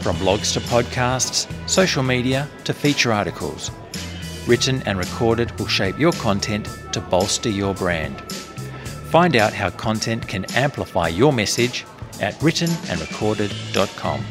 From 0.00 0.16
blogs 0.16 0.54
to 0.54 0.60
podcasts, 0.60 1.46
social 1.68 2.02
media 2.02 2.48
to 2.64 2.72
feature 2.72 3.12
articles. 3.12 3.70
Written 4.46 4.82
and 4.86 4.98
recorded 4.98 5.56
will 5.58 5.66
shape 5.66 5.98
your 5.98 6.12
content 6.12 6.66
to 6.92 7.00
bolster 7.02 7.50
your 7.50 7.74
brand. 7.74 8.18
Find 9.10 9.36
out 9.36 9.52
how 9.52 9.68
content 9.70 10.26
can 10.26 10.46
amplify 10.56 11.08
your 11.08 11.32
message 11.32 11.84
at 12.20 12.32
writtenandrecorded.com. 12.36 14.24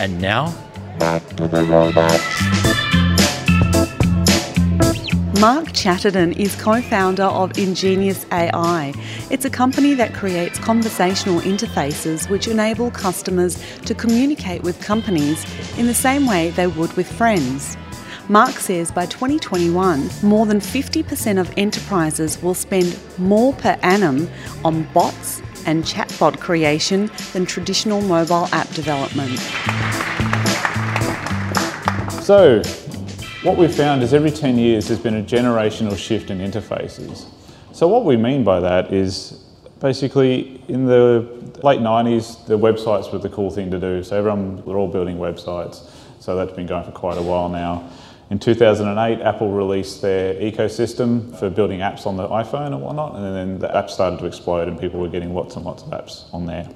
And 0.00 0.20
now, 0.20 0.52
Mark 5.40 5.72
Chatterton 5.74 6.32
is 6.32 6.56
co 6.56 6.80
founder 6.80 7.24
of 7.24 7.58
Ingenious 7.58 8.24
AI. 8.32 8.94
It's 9.30 9.44
a 9.44 9.50
company 9.50 9.92
that 9.92 10.14
creates 10.14 10.58
conversational 10.58 11.40
interfaces 11.40 12.30
which 12.30 12.48
enable 12.48 12.90
customers 12.90 13.62
to 13.82 13.94
communicate 13.94 14.62
with 14.62 14.80
companies 14.80 15.44
in 15.76 15.86
the 15.86 15.92
same 15.94 16.26
way 16.26 16.50
they 16.50 16.66
would 16.66 16.90
with 16.94 17.10
friends. 17.12 17.76
Mark 18.30 18.52
says 18.52 18.90
by 18.90 19.04
2021, 19.04 20.08
more 20.22 20.46
than 20.46 20.58
50% 20.58 21.38
of 21.38 21.52
enterprises 21.58 22.42
will 22.42 22.54
spend 22.54 22.98
more 23.18 23.52
per 23.52 23.78
annum 23.82 24.30
on 24.64 24.84
bots 24.94 25.42
and 25.66 25.84
chatbot 25.84 26.40
creation 26.40 27.10
than 27.34 27.44
traditional 27.44 28.00
mobile 28.00 28.48
app 28.52 28.70
development. 28.70 29.38
So, 32.22 32.62
what 33.46 33.56
we've 33.56 33.72
found 33.72 34.02
is 34.02 34.12
every 34.12 34.32
10 34.32 34.58
years 34.58 34.88
there's 34.88 34.98
been 34.98 35.14
a 35.14 35.22
generational 35.22 35.96
shift 35.96 36.30
in 36.30 36.38
interfaces. 36.38 37.26
So, 37.72 37.86
what 37.86 38.04
we 38.04 38.16
mean 38.16 38.42
by 38.42 38.58
that 38.58 38.92
is 38.92 39.44
basically 39.78 40.60
in 40.66 40.84
the 40.84 41.20
late 41.62 41.78
90s, 41.78 42.44
the 42.46 42.58
websites 42.58 43.12
were 43.12 43.20
the 43.20 43.28
cool 43.28 43.52
thing 43.52 43.70
to 43.70 43.78
do. 43.78 44.02
So, 44.02 44.18
everyone, 44.18 44.56
they're 44.66 44.76
all 44.76 44.88
building 44.88 45.18
websites. 45.18 45.88
So, 46.18 46.34
that's 46.34 46.56
been 46.56 46.66
going 46.66 46.82
for 46.82 46.90
quite 46.90 47.18
a 47.18 47.22
while 47.22 47.48
now. 47.48 47.88
In 48.30 48.40
2008, 48.40 49.20
Apple 49.20 49.52
released 49.52 50.02
their 50.02 50.34
ecosystem 50.34 51.38
for 51.38 51.48
building 51.48 51.78
apps 51.78 52.04
on 52.04 52.16
the 52.16 52.26
iPhone 52.26 52.72
and 52.72 52.82
whatnot, 52.82 53.14
and 53.14 53.24
then 53.24 53.60
the 53.60 53.68
apps 53.68 53.90
started 53.90 54.18
to 54.18 54.26
explode 54.26 54.66
and 54.66 54.80
people 54.80 54.98
were 54.98 55.08
getting 55.08 55.32
lots 55.32 55.54
and 55.54 55.64
lots 55.64 55.84
of 55.84 55.90
apps 55.90 56.24
on 56.34 56.46
there. 56.46 56.68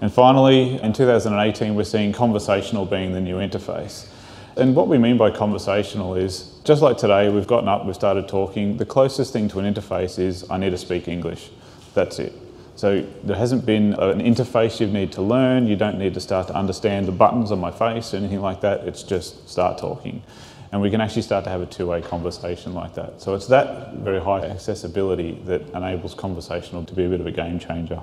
And 0.00 0.12
finally, 0.12 0.82
in 0.82 0.92
2018, 0.92 1.76
we're 1.76 1.84
seeing 1.84 2.12
conversational 2.12 2.86
being 2.86 3.12
the 3.12 3.20
new 3.20 3.36
interface. 3.36 4.08
And 4.56 4.76
what 4.76 4.88
we 4.88 4.98
mean 4.98 5.16
by 5.16 5.30
conversational 5.30 6.14
is 6.14 6.58
just 6.64 6.82
like 6.82 6.98
today, 6.98 7.30
we've 7.30 7.46
gotten 7.46 7.68
up, 7.68 7.86
we've 7.86 7.94
started 7.94 8.28
talking. 8.28 8.76
The 8.76 8.84
closest 8.84 9.32
thing 9.32 9.48
to 9.48 9.58
an 9.58 9.72
interface 9.72 10.18
is 10.18 10.48
I 10.50 10.58
need 10.58 10.70
to 10.70 10.78
speak 10.78 11.08
English. 11.08 11.50
That's 11.94 12.18
it. 12.18 12.34
So 12.76 13.06
there 13.24 13.36
hasn't 13.36 13.64
been 13.64 13.94
an 13.94 14.20
interface 14.20 14.80
you 14.80 14.86
need 14.86 15.12
to 15.12 15.22
learn. 15.22 15.66
You 15.66 15.76
don't 15.76 15.98
need 15.98 16.14
to 16.14 16.20
start 16.20 16.48
to 16.48 16.54
understand 16.54 17.06
the 17.06 17.12
buttons 17.12 17.50
on 17.50 17.60
my 17.60 17.70
face 17.70 18.12
or 18.12 18.18
anything 18.18 18.40
like 18.40 18.60
that. 18.60 18.80
It's 18.86 19.02
just 19.02 19.48
start 19.48 19.78
talking. 19.78 20.22
And 20.70 20.80
we 20.80 20.90
can 20.90 21.00
actually 21.00 21.22
start 21.22 21.44
to 21.44 21.50
have 21.50 21.60
a 21.60 21.66
two 21.66 21.86
way 21.86 22.00
conversation 22.00 22.74
like 22.74 22.94
that. 22.94 23.20
So 23.20 23.34
it's 23.34 23.46
that 23.48 23.94
very 23.94 24.20
high 24.20 24.46
accessibility 24.46 25.32
that 25.44 25.68
enables 25.70 26.14
conversational 26.14 26.84
to 26.84 26.94
be 26.94 27.04
a 27.04 27.08
bit 27.08 27.20
of 27.20 27.26
a 27.26 27.30
game 27.30 27.58
changer. 27.58 28.00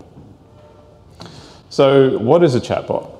So, 1.70 2.18
what 2.18 2.44
is 2.44 2.56
a 2.56 2.60
chatbot? 2.60 3.18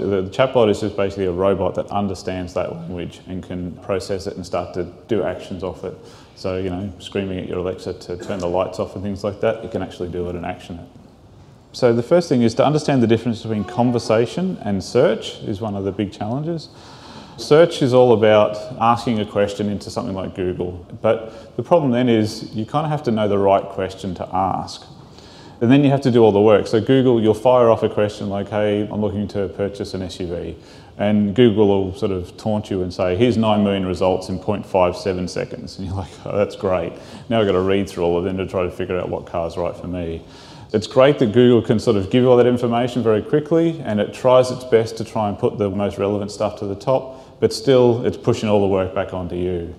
The 0.00 0.22
chatbot 0.30 0.70
is 0.70 0.80
just 0.80 0.96
basically 0.96 1.26
a 1.26 1.32
robot 1.32 1.74
that 1.74 1.86
understands 1.88 2.54
that 2.54 2.72
language 2.72 3.20
and 3.26 3.42
can 3.42 3.72
process 3.76 4.26
it 4.26 4.36
and 4.36 4.46
start 4.46 4.72
to 4.74 4.84
do 5.08 5.22
actions 5.22 5.62
off 5.62 5.84
it. 5.84 5.94
So, 6.36 6.56
you 6.56 6.70
know, 6.70 6.90
screaming 6.98 7.38
at 7.38 7.46
your 7.46 7.58
Alexa 7.58 7.94
to 7.94 8.16
turn 8.16 8.38
the 8.38 8.48
lights 8.48 8.78
off 8.78 8.94
and 8.94 9.04
things 9.04 9.22
like 9.22 9.40
that, 9.42 9.64
it 9.64 9.72
can 9.72 9.82
actually 9.82 10.08
do 10.08 10.28
it 10.30 10.34
and 10.34 10.46
action 10.46 10.78
it. 10.78 10.88
So, 11.72 11.92
the 11.92 12.02
first 12.02 12.28
thing 12.28 12.42
is 12.42 12.54
to 12.54 12.64
understand 12.64 13.02
the 13.02 13.06
difference 13.06 13.42
between 13.42 13.64
conversation 13.64 14.56
and 14.62 14.82
search 14.82 15.36
is 15.42 15.60
one 15.60 15.76
of 15.76 15.84
the 15.84 15.92
big 15.92 16.12
challenges. 16.12 16.70
Search 17.36 17.80
is 17.82 17.94
all 17.94 18.12
about 18.12 18.56
asking 18.80 19.20
a 19.20 19.26
question 19.26 19.68
into 19.68 19.90
something 19.90 20.14
like 20.14 20.34
Google, 20.34 20.86
but 21.00 21.56
the 21.56 21.62
problem 21.62 21.92
then 21.92 22.08
is 22.08 22.54
you 22.54 22.66
kind 22.66 22.84
of 22.84 22.90
have 22.90 23.02
to 23.04 23.10
know 23.10 23.28
the 23.28 23.38
right 23.38 23.64
question 23.64 24.14
to 24.16 24.28
ask. 24.34 24.84
And 25.60 25.70
then 25.70 25.84
you 25.84 25.90
have 25.90 26.00
to 26.02 26.10
do 26.10 26.22
all 26.22 26.32
the 26.32 26.40
work. 26.40 26.66
So 26.66 26.80
Google, 26.80 27.22
you'll 27.22 27.34
fire 27.34 27.68
off 27.68 27.82
a 27.82 27.88
question 27.88 28.30
like, 28.30 28.48
hey, 28.48 28.88
I'm 28.90 29.02
looking 29.02 29.28
to 29.28 29.48
purchase 29.48 29.92
an 29.92 30.00
SUV. 30.00 30.56
And 30.96 31.34
Google 31.34 31.68
will 31.68 31.94
sort 31.94 32.12
of 32.12 32.34
taunt 32.36 32.70
you 32.70 32.82
and 32.82 32.92
say, 32.92 33.14
here's 33.14 33.36
9 33.36 33.62
million 33.62 33.86
results 33.86 34.28
in 34.30 34.38
0.57 34.38 35.28
seconds. 35.28 35.78
And 35.78 35.86
you're 35.86 35.96
like, 35.96 36.10
oh, 36.24 36.36
that's 36.36 36.56
great. 36.56 36.92
Now 37.28 37.40
I've 37.40 37.46
got 37.46 37.52
to 37.52 37.60
read 37.60 37.88
through 37.88 38.04
all 38.04 38.18
of 38.18 38.24
them 38.24 38.38
to 38.38 38.46
try 38.46 38.62
to 38.62 38.70
figure 38.70 38.98
out 38.98 39.10
what 39.10 39.26
car's 39.26 39.56
right 39.56 39.76
for 39.76 39.86
me. 39.86 40.22
It's 40.72 40.86
great 40.86 41.18
that 41.18 41.32
Google 41.32 41.62
can 41.62 41.78
sort 41.78 41.96
of 41.96 42.10
give 42.10 42.22
you 42.22 42.30
all 42.30 42.36
that 42.36 42.46
information 42.46 43.02
very 43.02 43.22
quickly 43.22 43.80
and 43.80 44.00
it 44.00 44.14
tries 44.14 44.50
its 44.50 44.64
best 44.64 44.96
to 44.98 45.04
try 45.04 45.28
and 45.28 45.38
put 45.38 45.58
the 45.58 45.68
most 45.68 45.98
relevant 45.98 46.30
stuff 46.30 46.58
to 46.60 46.66
the 46.66 46.76
top, 46.76 47.40
but 47.40 47.52
still 47.52 48.06
it's 48.06 48.16
pushing 48.16 48.48
all 48.48 48.60
the 48.60 48.68
work 48.68 48.94
back 48.94 49.12
onto 49.12 49.34
you. 49.34 49.74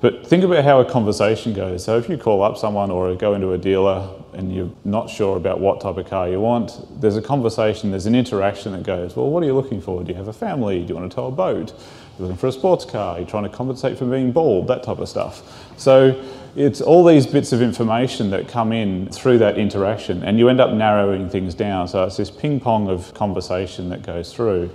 But 0.00 0.26
think 0.26 0.44
about 0.44 0.64
how 0.64 0.80
a 0.80 0.84
conversation 0.84 1.52
goes. 1.52 1.84
So 1.84 1.96
if 1.98 2.08
you 2.08 2.18
call 2.18 2.42
up 2.42 2.58
someone 2.58 2.90
or 2.90 3.14
go 3.14 3.34
into 3.34 3.52
a 3.52 3.58
dealer 3.58 4.08
and 4.36 4.54
you're 4.54 4.70
not 4.84 5.08
sure 5.08 5.36
about 5.36 5.60
what 5.60 5.80
type 5.80 5.96
of 5.96 6.06
car 6.08 6.28
you 6.28 6.40
want, 6.40 6.72
there's 7.00 7.16
a 7.16 7.22
conversation, 7.22 7.90
there's 7.90 8.06
an 8.06 8.14
interaction 8.14 8.72
that 8.72 8.82
goes, 8.82 9.16
well, 9.16 9.30
what 9.30 9.42
are 9.42 9.46
you 9.46 9.54
looking 9.54 9.80
for? 9.80 10.04
Do 10.04 10.10
you 10.10 10.16
have 10.16 10.28
a 10.28 10.32
family? 10.32 10.80
Do 10.80 10.88
you 10.88 10.94
want 10.94 11.10
to 11.10 11.14
tow 11.14 11.26
a 11.26 11.30
boat? 11.30 11.72
You're 12.18 12.28
looking 12.28 12.36
for 12.36 12.46
a 12.46 12.52
sports 12.52 12.84
car? 12.84 13.18
You're 13.18 13.28
trying 13.28 13.44
to 13.44 13.48
compensate 13.48 13.98
for 13.98 14.04
being 14.04 14.32
bald? 14.32 14.68
That 14.68 14.82
type 14.82 14.98
of 14.98 15.08
stuff. 15.08 15.64
So 15.78 16.22
it's 16.54 16.80
all 16.80 17.04
these 17.04 17.26
bits 17.26 17.52
of 17.52 17.60
information 17.60 18.30
that 18.30 18.48
come 18.48 18.72
in 18.72 19.08
through 19.08 19.38
that 19.38 19.58
interaction 19.58 20.22
and 20.22 20.38
you 20.38 20.48
end 20.48 20.60
up 20.60 20.72
narrowing 20.72 21.28
things 21.28 21.54
down. 21.54 21.88
So 21.88 22.04
it's 22.04 22.16
this 22.16 22.30
ping 22.30 22.60
pong 22.60 22.88
of 22.88 23.12
conversation 23.14 23.88
that 23.90 24.02
goes 24.02 24.32
through. 24.32 24.70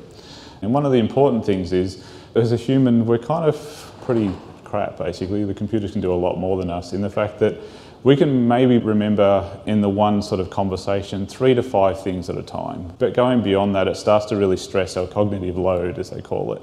And 0.62 0.74
one 0.74 0.86
of 0.86 0.91
the 0.91 1.00
important 1.00 1.46
things 1.46 1.74
is, 1.74 2.03
as 2.36 2.51
a 2.51 2.56
human, 2.56 3.06
we're 3.06 3.18
kind 3.18 3.46
of 3.46 3.94
pretty 4.01 4.32
crap, 4.63 4.98
basically. 4.98 5.44
The 5.44 5.53
computers 5.53 5.91
can 5.91 6.01
do 6.01 6.13
a 6.13 6.15
lot 6.15 6.38
more 6.38 6.58
than 6.58 6.70
us 6.70 6.94
in 6.94 7.01
the 7.01 7.10
fact 7.10 7.39
that 7.39 7.58
we 8.03 8.15
can 8.15 8.48
maybe 8.48 8.79
remember 8.79 9.60
in 9.65 9.81
the 9.81 9.89
one 9.89 10.22
sort 10.22 10.41
of 10.41 10.50
conversation 10.50 11.27
three 11.27 11.53
to 11.53 11.62
five 11.62 12.01
things 12.01 12.29
at 12.29 12.38
a 12.38 12.43
time. 12.43 12.93
But 12.98 13.13
going 13.13 13.43
beyond 13.43 13.75
that, 13.75 13.88
it 13.88 13.96
starts 13.96 14.25
to 14.27 14.36
really 14.36 14.58
stress 14.58 14.98
our 14.98 15.08
cognitive 15.08 15.58
load, 15.58 16.00
as 16.00 16.10
they 16.10 16.22
call 16.22 16.53
it. 16.53 16.62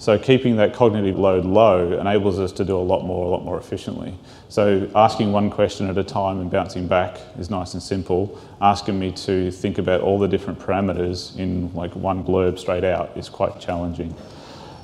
So 0.00 0.18
keeping 0.18 0.56
that 0.56 0.74
cognitive 0.74 1.16
load 1.16 1.44
low 1.44 1.92
enables 1.92 2.40
us 2.40 2.50
to 2.52 2.64
do 2.64 2.76
a 2.76 2.82
lot 2.82 3.04
more, 3.04 3.24
a 3.24 3.28
lot 3.28 3.44
more 3.44 3.56
efficiently. 3.56 4.18
So 4.48 4.90
asking 4.96 5.30
one 5.30 5.48
question 5.48 5.88
at 5.88 5.96
a 5.96 6.02
time 6.02 6.40
and 6.40 6.50
bouncing 6.50 6.88
back 6.88 7.20
is 7.38 7.50
nice 7.50 7.74
and 7.74 7.82
simple. 7.82 8.36
Asking 8.60 8.98
me 8.98 9.12
to 9.12 9.52
think 9.52 9.78
about 9.78 10.00
all 10.00 10.18
the 10.18 10.26
different 10.26 10.58
parameters 10.58 11.38
in 11.38 11.72
like 11.74 11.94
one 11.94 12.24
blurb 12.24 12.58
straight 12.58 12.82
out 12.82 13.16
is 13.16 13.28
quite 13.28 13.60
challenging. 13.60 14.12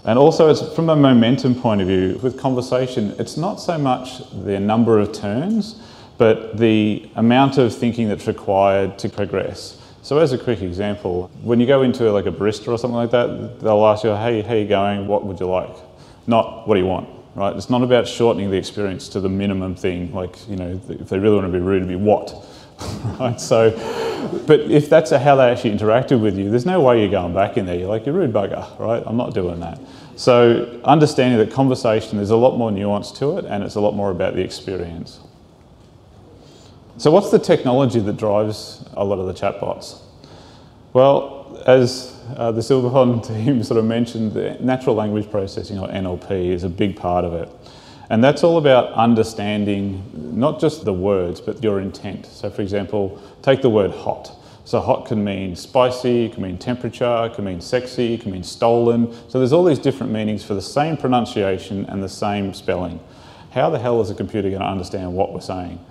And 0.09 0.19
also, 0.19 0.49
it's 0.49 0.63
from 0.75 0.89
a 0.89 0.97
momentum 0.97 1.55
point 1.55 1.83
of 1.83 1.87
view, 1.87 2.19
with 2.23 2.39
conversation, 2.39 3.15
it's 3.19 3.37
not 3.37 3.57
so 3.57 3.77
much 3.77 4.27
the 4.43 4.59
number 4.59 4.99
of 4.99 5.13
turns, 5.13 5.79
but 6.17 6.57
the 6.57 7.11
amount 7.17 7.59
of 7.59 7.75
thinking 7.75 8.09
that's 8.09 8.27
required 8.27 8.99
to 9.01 9.11
progress. 9.11 9.79
So 10.01 10.17
as 10.17 10.33
a 10.33 10.39
quick 10.39 10.63
example, 10.63 11.31
when 11.43 11.61
you 11.61 11.67
go 11.67 11.83
into 11.83 12.11
like 12.11 12.25
a 12.25 12.33
barista 12.33 12.69
or 12.69 12.79
something 12.79 12.97
like 12.97 13.11
that, 13.11 13.61
they'll 13.61 13.85
ask 13.85 14.03
you, 14.03 14.15
hey, 14.17 14.41
how 14.41 14.55
you 14.55 14.67
going? 14.67 15.07
What 15.07 15.27
would 15.27 15.41
you 15.41 15.47
like? 15.47 15.77
Not 16.27 16.67
what 16.67 16.77
do 16.77 16.81
you 16.81 16.87
want, 16.87 17.07
right? 17.35 17.55
It's 17.55 17.69
not 17.69 17.83
about 17.83 18.09
shortening 18.09 18.51
the 18.51 18.57
experience 18.57 19.11
to 19.11 19.21
the 19.21 19.29
minimum 19.29 19.75
thing. 19.75 20.15
Like, 20.15 20.49
you 20.49 20.57
know, 20.57 20.81
if 20.89 21.11
they 21.11 21.19
really 21.19 21.35
want 21.35 21.49
to 21.49 21.53
be 21.53 21.63
rude, 21.63 21.83
it'd 21.83 21.89
be 21.91 21.97
what, 21.97 22.33
right? 23.21 23.39
So, 23.39 23.73
but 24.47 24.61
if 24.61 24.89
that's 24.89 25.11
how 25.11 25.37
they 25.37 25.51
actually 25.51 25.77
interacted 25.77 26.19
with 26.23 26.39
you, 26.39 26.49
there's 26.49 26.65
no 26.65 26.81
way 26.81 27.03
you're 27.03 27.11
going 27.11 27.35
back 27.35 27.59
in 27.59 27.67
there. 27.67 27.79
You're 27.79 27.91
like, 27.91 28.07
you're 28.07 28.15
rude 28.15 28.33
bugger, 28.33 28.79
right? 28.79 29.03
I'm 29.05 29.19
not 29.19 29.35
doing 29.35 29.61
that. 29.61 29.79
So 30.19 30.81
understanding 30.83 31.39
that 31.39 31.55
conversation, 31.55 32.17
there's 32.17 32.31
a 32.31 32.37
lot 32.37 32.59
more 32.59 32.73
nuance 32.73 33.13
to 33.13 33.39
it 33.39 33.45
and 33.45 33.63
it's 33.63 33.77
a 33.77 33.81
lot 33.81 33.95
more 33.95 34.11
about 34.11 34.35
the 34.35 34.43
experience. 34.43 35.21
So, 36.97 37.13
what's 37.13 37.31
the 37.31 37.39
technology 37.39 38.01
that 38.01 38.17
drives 38.17 38.85
a 38.95 39.05
lot 39.05 39.21
of 39.21 39.27
the 39.29 39.33
chatbots? 39.33 40.01
Well, 40.93 41.63
as 41.69 42.21
uh, 42.37 42.51
the 42.51 42.61
Silverpond 42.61 43.29
team 43.29 43.63
sort 43.63 43.79
of 43.79 43.85
mentioned, 43.85 44.35
natural 44.61 44.97
language 44.97 45.31
processing 45.31 45.79
or 45.79 45.87
NLP 45.87 46.51
is 46.51 46.65
a 46.65 46.69
big 46.69 46.97
part 46.97 47.25
of 47.25 47.33
it. 47.35 47.49
And 48.11 48.25
that's 48.25 48.43
all 48.43 48.59
about 48.59 48.93
understanding 48.95 50.03
not 50.37 50.59
just 50.59 50.85
the 50.85 50.93
words, 50.93 51.41
but 51.41 51.63
your 51.63 51.79
intent. 51.79 52.27
So, 52.27 52.51
for 52.51 52.63
example, 52.63 53.23
take 53.43 53.63
the 53.63 53.71
word 53.71 53.93
hot. 53.93 54.37
So, 54.69 54.81
hot 54.81 55.07
can 55.07 55.25
mean 55.25 55.57
spicy, 55.57 56.27
it 56.27 56.35
can 56.35 56.43
mean 56.43 56.59
temperature, 56.59 57.25
it 57.25 57.33
can 57.33 57.47
mean 57.47 57.63
sexy, 57.63 58.13
it 58.13 58.21
can 58.21 58.33
mean 58.33 58.43
stolen. 58.43 59.11
So, 59.31 59.39
there's 59.39 59.55
all 59.55 59.65
these 59.65 59.79
different 59.79 60.13
meanings 60.13 60.45
for 60.45 60.53
the 60.53 60.61
same 60.61 60.99
pronunciation 60.99 61.87
and 61.87 62.03
the 62.03 62.09
same 62.11 62.53
spelling. 62.53 63.01
How 63.53 63.71
the 63.71 63.79
hell 63.79 63.99
is 64.03 64.11
a 64.11 64.15
computer 64.15 64.51
going 64.51 64.61
to 64.61 64.69
understand 64.69 65.15
what 65.15 65.33
we're 65.33 65.41
saying? 65.41 65.83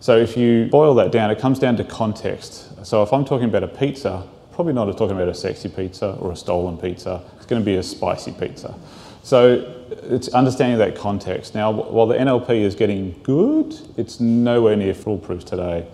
So 0.00 0.18
if 0.18 0.36
you 0.36 0.66
boil 0.66 0.94
that 0.96 1.12
down, 1.12 1.30
it 1.30 1.38
comes 1.38 1.58
down 1.58 1.78
to 1.78 1.84
context. 1.84 2.86
So 2.86 3.02
if 3.02 3.10
I'm 3.10 3.24
talking 3.24 3.48
about 3.48 3.62
a 3.62 3.68
pizza, 3.68 4.28
probably 4.52 4.74
not 4.74 4.84
talking 4.98 5.16
about 5.16 5.28
a 5.30 5.34
sexy 5.34 5.70
pizza 5.70 6.10
or 6.20 6.32
a 6.32 6.36
stolen 6.36 6.76
pizza. 6.76 7.22
It's 7.38 7.46
going 7.46 7.62
to 7.62 7.66
be 7.66 7.76
a 7.76 7.82
spicy 7.82 8.32
pizza. 8.32 8.74
So 9.22 9.86
it's 10.02 10.28
understanding 10.28 10.76
that 10.78 10.94
context. 10.94 11.54
Now, 11.54 11.70
while 11.70 12.06
the 12.06 12.16
NLP 12.16 12.50
is 12.50 12.74
getting 12.74 13.18
good, 13.22 13.74
it's 13.96 14.20
nowhere 14.20 14.76
near 14.76 14.92
foolproof 14.92 15.46
today, 15.46 15.86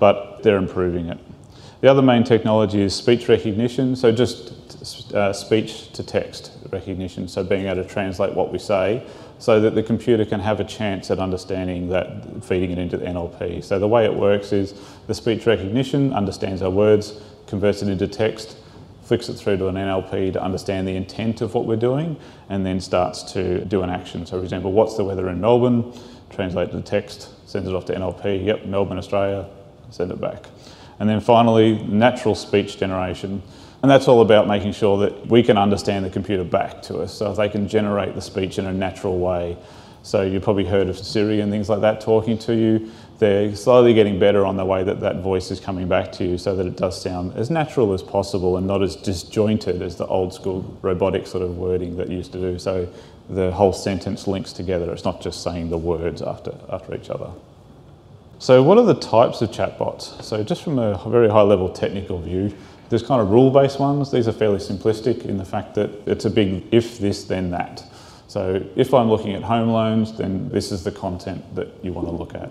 but 0.00 0.42
they're 0.42 0.56
improving 0.56 1.06
it. 1.06 1.18
The 1.84 1.90
other 1.90 2.00
main 2.00 2.24
technology 2.24 2.80
is 2.80 2.94
speech 2.94 3.28
recognition, 3.28 3.94
so 3.94 4.10
just 4.10 5.12
uh, 5.12 5.34
speech 5.34 5.92
to 5.92 6.02
text 6.02 6.52
recognition, 6.70 7.28
so 7.28 7.44
being 7.44 7.66
able 7.66 7.82
to 7.82 7.86
translate 7.86 8.32
what 8.32 8.50
we 8.50 8.58
say 8.58 9.06
so 9.38 9.60
that 9.60 9.74
the 9.74 9.82
computer 9.82 10.24
can 10.24 10.40
have 10.40 10.60
a 10.60 10.64
chance 10.64 11.10
at 11.10 11.18
understanding 11.18 11.90
that, 11.90 12.42
feeding 12.42 12.70
it 12.70 12.78
into 12.78 12.96
the 12.96 13.04
NLP. 13.04 13.62
So 13.62 13.78
the 13.78 13.86
way 13.86 14.06
it 14.06 14.14
works 14.14 14.50
is 14.50 14.72
the 15.08 15.12
speech 15.12 15.44
recognition 15.44 16.14
understands 16.14 16.62
our 16.62 16.70
words, 16.70 17.20
converts 17.46 17.82
it 17.82 17.90
into 17.90 18.08
text, 18.08 18.56
flicks 19.02 19.28
it 19.28 19.34
through 19.34 19.58
to 19.58 19.68
an 19.68 19.74
NLP 19.74 20.32
to 20.32 20.42
understand 20.42 20.88
the 20.88 20.96
intent 20.96 21.42
of 21.42 21.52
what 21.52 21.66
we're 21.66 21.76
doing, 21.76 22.16
and 22.48 22.64
then 22.64 22.80
starts 22.80 23.22
to 23.34 23.62
do 23.66 23.82
an 23.82 23.90
action. 23.90 24.24
So, 24.24 24.38
for 24.38 24.42
example, 24.42 24.72
what's 24.72 24.96
the 24.96 25.04
weather 25.04 25.28
in 25.28 25.38
Melbourne? 25.38 25.92
Translate 26.30 26.72
the 26.72 26.80
text, 26.80 27.28
sends 27.46 27.68
it 27.68 27.74
off 27.74 27.84
to 27.84 27.94
NLP. 27.94 28.42
Yep, 28.42 28.64
Melbourne, 28.64 28.96
Australia. 28.96 29.50
Send 29.90 30.10
it 30.12 30.18
back. 30.18 30.46
And 31.00 31.08
then 31.08 31.20
finally, 31.20 31.78
natural 31.84 32.34
speech 32.34 32.78
generation. 32.78 33.42
And 33.82 33.90
that's 33.90 34.08
all 34.08 34.22
about 34.22 34.48
making 34.48 34.72
sure 34.72 34.98
that 34.98 35.26
we 35.26 35.42
can 35.42 35.58
understand 35.58 36.04
the 36.04 36.10
computer 36.10 36.44
back 36.44 36.80
to 36.82 37.00
us 37.00 37.12
so 37.12 37.30
if 37.30 37.36
they 37.36 37.48
can 37.48 37.68
generate 37.68 38.14
the 38.14 38.22
speech 38.22 38.58
in 38.58 38.66
a 38.66 38.72
natural 38.72 39.18
way. 39.18 39.58
So 40.02 40.22
you've 40.22 40.42
probably 40.42 40.64
heard 40.64 40.88
of 40.88 40.98
Siri 40.98 41.40
and 41.40 41.50
things 41.50 41.68
like 41.68 41.80
that 41.80 42.00
talking 42.00 42.38
to 42.38 42.54
you. 42.54 42.90
They're 43.18 43.54
slowly 43.56 43.94
getting 43.94 44.18
better 44.18 44.44
on 44.44 44.56
the 44.56 44.64
way 44.64 44.84
that 44.84 45.00
that 45.00 45.22
voice 45.22 45.50
is 45.50 45.60
coming 45.60 45.88
back 45.88 46.12
to 46.12 46.24
you 46.24 46.36
so 46.36 46.54
that 46.56 46.66
it 46.66 46.76
does 46.76 47.00
sound 47.00 47.34
as 47.36 47.50
natural 47.50 47.92
as 47.92 48.02
possible 48.02 48.56
and 48.56 48.66
not 48.66 48.82
as 48.82 48.96
disjointed 48.96 49.82
as 49.82 49.96
the 49.96 50.06
old 50.06 50.34
school 50.34 50.78
robotic 50.82 51.26
sort 51.26 51.42
of 51.42 51.56
wording 51.56 51.96
that 51.96 52.10
used 52.10 52.32
to 52.32 52.38
do. 52.38 52.58
So 52.58 52.88
the 53.30 53.50
whole 53.52 53.72
sentence 53.72 54.26
links 54.26 54.52
together. 54.52 54.92
It's 54.92 55.04
not 55.04 55.20
just 55.20 55.42
saying 55.42 55.70
the 55.70 55.78
words 55.78 56.22
after, 56.22 56.54
after 56.70 56.94
each 56.94 57.08
other. 57.08 57.30
So 58.44 58.62
what 58.62 58.76
are 58.76 58.84
the 58.84 58.92
types 58.92 59.40
of 59.40 59.50
chatbots? 59.50 60.22
So 60.22 60.44
just 60.44 60.62
from 60.62 60.78
a 60.78 61.02
very 61.08 61.30
high 61.30 61.40
level 61.40 61.70
technical 61.70 62.20
view, 62.20 62.54
there's 62.90 63.02
kind 63.02 63.22
of 63.22 63.30
rule-based 63.30 63.80
ones. 63.80 64.10
These 64.10 64.28
are 64.28 64.32
fairly 64.32 64.58
simplistic 64.58 65.24
in 65.24 65.38
the 65.38 65.46
fact 65.46 65.74
that 65.76 65.88
it's 66.04 66.26
a 66.26 66.30
big 66.30 66.62
if 66.70 66.98
this, 66.98 67.24
then 67.24 67.50
that. 67.52 67.82
So 68.28 68.62
if 68.76 68.92
I'm 68.92 69.08
looking 69.08 69.32
at 69.32 69.42
home 69.42 69.70
loans, 69.70 70.18
then 70.18 70.50
this 70.50 70.72
is 70.72 70.84
the 70.84 70.92
content 70.92 71.54
that 71.54 71.68
you 71.82 71.94
want 71.94 72.06
to 72.06 72.12
look 72.12 72.34
at. 72.34 72.50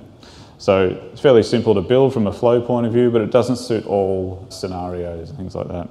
So 0.57 0.99
it's 1.11 1.21
fairly 1.21 1.43
simple 1.43 1.75
to 1.75 1.81
build 1.81 2.11
from 2.11 2.25
a 2.25 2.33
flow 2.33 2.59
point 2.59 2.87
of 2.87 2.93
view, 2.93 3.11
but 3.11 3.21
it 3.21 3.29
doesn't 3.29 3.57
suit 3.57 3.85
all 3.85 4.47
scenarios 4.49 5.29
and 5.29 5.37
things 5.37 5.53
like 5.53 5.67
that. 5.67 5.87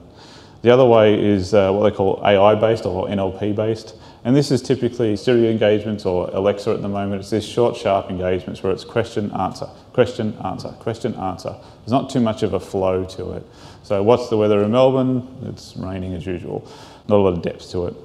The 0.62 0.70
other 0.70 0.84
way 0.84 1.14
is 1.14 1.54
uh, 1.54 1.70
what 1.70 1.88
they 1.88 1.96
call 1.96 2.20
AI-based 2.26 2.86
or 2.86 3.06
NLP-based. 3.06 3.94
And 4.24 4.36
this 4.36 4.52
is 4.52 4.62
typically 4.62 5.16
Siri 5.16 5.50
engagements 5.50 6.06
or 6.06 6.30
Alexa 6.32 6.70
at 6.70 6.80
the 6.80 6.88
moment. 6.88 7.20
It's 7.20 7.30
these 7.30 7.44
short, 7.44 7.76
sharp 7.76 8.08
engagements 8.08 8.62
where 8.62 8.72
it's 8.72 8.84
question, 8.84 9.32
answer, 9.32 9.66
question, 9.92 10.36
answer, 10.44 10.68
question, 10.68 11.14
answer. 11.14 11.56
There's 11.80 11.90
not 11.90 12.08
too 12.08 12.20
much 12.20 12.44
of 12.44 12.54
a 12.54 12.60
flow 12.60 13.04
to 13.04 13.32
it. 13.32 13.46
So, 13.82 14.00
what's 14.02 14.28
the 14.28 14.36
weather 14.36 14.62
in 14.62 14.70
Melbourne? 14.70 15.26
It's 15.46 15.76
raining 15.76 16.14
as 16.14 16.24
usual. 16.24 16.68
Not 17.08 17.16
a 17.16 17.22
lot 17.22 17.32
of 17.32 17.42
depth 17.42 17.70
to 17.72 17.86
it. 17.86 17.96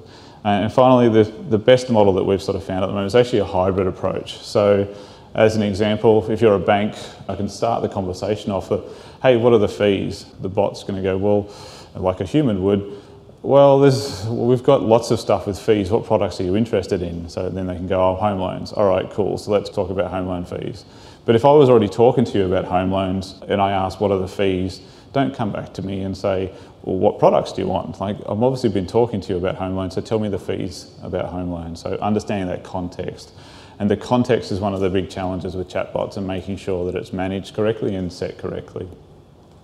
And 0.42 0.72
finally, 0.72 1.08
the, 1.08 1.30
the 1.30 1.58
best 1.58 1.88
model 1.88 2.12
that 2.14 2.24
we've 2.24 2.42
sort 2.42 2.56
of 2.56 2.64
found 2.64 2.82
at 2.82 2.88
the 2.88 2.92
moment 2.92 3.06
is 3.06 3.14
actually 3.14 3.40
a 3.40 3.44
hybrid 3.44 3.86
approach. 3.86 4.38
So, 4.38 4.92
as 5.34 5.54
an 5.54 5.62
example, 5.62 6.28
if 6.30 6.40
you're 6.40 6.54
a 6.54 6.58
bank, 6.58 6.96
I 7.28 7.36
can 7.36 7.48
start 7.48 7.82
the 7.82 7.88
conversation 7.88 8.50
off 8.50 8.70
with, 8.70 8.82
hey, 9.22 9.36
what 9.36 9.52
are 9.52 9.58
the 9.58 9.68
fees? 9.68 10.26
The 10.40 10.48
bot's 10.48 10.82
going 10.82 10.96
to 10.96 11.02
go, 11.02 11.16
well, 11.16 11.54
like 11.94 12.20
a 12.20 12.24
human 12.24 12.62
would, 12.64 13.00
well, 13.42 13.78
there's, 13.78 14.24
well, 14.24 14.46
we've 14.46 14.62
got 14.62 14.82
lots 14.82 15.10
of 15.10 15.20
stuff 15.20 15.46
with 15.46 15.58
fees. 15.58 15.90
What 15.90 16.04
products 16.04 16.40
are 16.40 16.44
you 16.44 16.56
interested 16.56 17.02
in? 17.02 17.28
So 17.28 17.48
then 17.48 17.66
they 17.66 17.76
can 17.76 17.86
go, 17.86 18.10
oh, 18.10 18.14
home 18.14 18.40
loans. 18.40 18.72
All 18.72 18.88
right, 18.88 19.08
cool. 19.10 19.38
So 19.38 19.50
let's 19.50 19.70
talk 19.70 19.90
about 19.90 20.10
home 20.10 20.26
loan 20.26 20.44
fees. 20.44 20.84
But 21.24 21.36
if 21.36 21.44
I 21.44 21.52
was 21.52 21.68
already 21.68 21.88
talking 21.88 22.24
to 22.24 22.38
you 22.38 22.46
about 22.46 22.64
home 22.64 22.90
loans 22.90 23.34
and 23.48 23.60
I 23.60 23.72
asked, 23.72 24.00
what 24.00 24.10
are 24.10 24.18
the 24.18 24.28
fees? 24.28 24.80
Don't 25.12 25.34
come 25.34 25.52
back 25.52 25.72
to 25.74 25.82
me 25.82 26.00
and 26.02 26.16
say, 26.16 26.52
well, 26.82 26.96
what 26.96 27.18
products 27.18 27.52
do 27.52 27.62
you 27.62 27.68
want? 27.68 28.00
Like, 28.00 28.16
I've 28.20 28.42
obviously 28.42 28.70
been 28.70 28.86
talking 28.86 29.20
to 29.20 29.32
you 29.32 29.38
about 29.38 29.56
home 29.56 29.76
loans, 29.76 29.94
so 29.94 30.00
tell 30.00 30.18
me 30.18 30.28
the 30.28 30.38
fees 30.38 30.90
about 31.02 31.26
home 31.26 31.50
loans. 31.50 31.80
So 31.80 31.96
understanding 31.98 32.48
that 32.48 32.64
context. 32.64 33.32
And 33.78 33.90
the 33.90 33.96
context 33.96 34.50
is 34.50 34.58
one 34.58 34.74
of 34.74 34.80
the 34.80 34.90
big 34.90 35.10
challenges 35.10 35.54
with 35.54 35.68
chatbots 35.68 36.16
and 36.16 36.26
making 36.26 36.56
sure 36.56 36.90
that 36.90 36.98
it's 36.98 37.12
managed 37.12 37.54
correctly 37.54 37.94
and 37.94 38.12
set 38.12 38.38
correctly. 38.38 38.88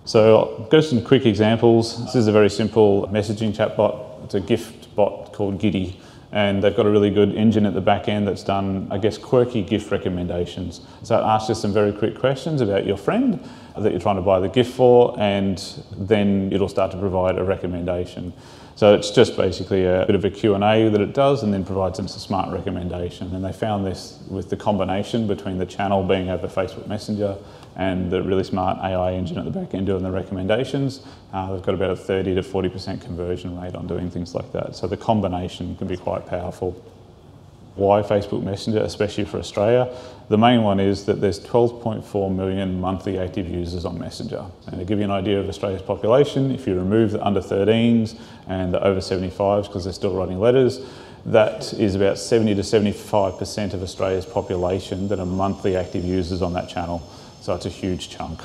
So 0.05 0.37
I'll 0.37 0.65
go 0.65 0.81
some 0.81 1.03
quick 1.03 1.25
examples. 1.25 2.05
This 2.05 2.13
is 2.13 2.27
a 2.27 2.31
very 2.31 2.49
simple 2.49 3.07
messaging 3.07 3.55
chatbot. 3.55 4.23
It's 4.25 4.35
a 4.35 4.39
gift 4.39 4.95
bot 4.95 5.33
called 5.33 5.59
Giddy, 5.59 5.99
and 6.31 6.63
they've 6.63 6.75
got 6.75 6.85
a 6.85 6.91
really 6.91 7.09
good 7.09 7.33
engine 7.33 7.65
at 7.65 7.73
the 7.73 7.81
back 7.81 8.07
end 8.07 8.27
that's 8.27 8.43
done, 8.43 8.87
I 8.91 8.99
guess, 8.99 9.17
quirky 9.17 9.63
gift 9.63 9.89
recommendations. 9.89 10.81
So 11.01 11.17
it 11.17 11.23
asks 11.23 11.49
you 11.49 11.55
some 11.55 11.73
very 11.73 11.91
quick 11.91 12.19
questions 12.19 12.61
about 12.61 12.85
your 12.85 12.97
friend 12.97 13.43
that 13.75 13.91
you're 13.91 13.99
trying 13.99 14.17
to 14.17 14.21
buy 14.21 14.39
the 14.39 14.47
gift 14.47 14.75
for, 14.75 15.19
and 15.19 15.57
then 15.97 16.53
it'll 16.53 16.69
start 16.69 16.91
to 16.91 16.99
provide 16.99 17.39
a 17.39 17.43
recommendation. 17.43 18.31
So 18.75 18.93
it's 18.93 19.09
just 19.09 19.37
basically 19.37 19.85
a 19.85 20.05
bit 20.05 20.15
of 20.15 20.25
a 20.25 20.29
Q&A 20.29 20.89
that 20.89 20.99
it 20.99 21.13
does 21.13 21.43
and 21.43 21.53
then 21.53 21.63
provides 21.63 21.95
them 21.95 22.07
a 22.07 22.09
smart 22.09 22.51
recommendation. 22.51 23.33
And 23.33 23.43
they 23.43 23.53
found 23.53 23.85
this 23.85 24.19
with 24.29 24.49
the 24.49 24.57
combination 24.57 25.27
between 25.27 25.57
the 25.57 25.65
channel 25.65 26.03
being 26.03 26.29
over 26.29 26.47
Facebook 26.47 26.85
Messenger 26.85 27.37
and 27.77 28.11
the 28.11 28.21
really 28.21 28.43
smart 28.43 28.77
AI 28.79 29.13
engine 29.13 29.37
at 29.37 29.45
the 29.45 29.51
back 29.51 29.73
end 29.73 29.85
doing 29.85 30.03
the 30.03 30.11
recommendations. 30.11 31.05
Uh, 31.31 31.53
they've 31.53 31.63
got 31.63 31.75
about 31.75 31.91
a 31.91 31.95
30 31.95 32.35
to 32.35 32.41
40% 32.41 33.01
conversion 33.01 33.57
rate 33.59 33.75
on 33.75 33.87
doing 33.87 34.09
things 34.09 34.35
like 34.35 34.51
that. 34.51 34.75
So 34.75 34.87
the 34.87 34.97
combination 34.97 35.77
can 35.77 35.87
be 35.87 35.95
quite 35.95 36.25
powerful. 36.25 36.75
Why 37.75 38.01
Facebook 38.01 38.41
Messenger, 38.41 38.79
especially 38.79 39.25
for 39.25 39.37
Australia? 39.37 39.93
The 40.29 40.37
main 40.37 40.63
one 40.63 40.79
is 40.79 41.05
that 41.05 41.19
there's 41.19 41.39
12.4 41.41 42.33
million 42.33 42.79
monthly 42.79 43.19
active 43.19 43.49
users 43.49 43.83
on 43.83 43.99
Messenger. 43.99 44.45
And 44.67 44.79
to 44.79 44.85
give 44.85 44.99
you 44.99 45.05
an 45.05 45.11
idea 45.11 45.39
of 45.39 45.49
Australia's 45.49 45.81
population, 45.81 46.51
if 46.51 46.65
you 46.67 46.75
remove 46.75 47.11
the 47.11 47.25
under 47.25 47.41
13s 47.41 48.17
and 48.47 48.73
the 48.73 48.81
over 48.81 49.01
75s 49.01 49.67
because 49.67 49.83
they're 49.83 49.93
still 49.93 50.15
writing 50.15 50.39
letters, 50.39 50.79
that 51.25 51.73
is 51.73 51.95
about 51.95 52.17
70 52.17 52.55
to 52.55 52.61
75% 52.61 53.73
of 53.73 53.83
Australia's 53.83 54.25
population 54.25 55.07
that 55.09 55.19
are 55.19 55.25
monthly 55.25 55.75
active 55.75 56.05
users 56.05 56.41
on 56.41 56.53
that 56.53 56.69
channel. 56.69 56.99
So 57.41 57.53
it's 57.55 57.65
a 57.65 57.69
huge 57.69 58.09
chunk. 58.09 58.39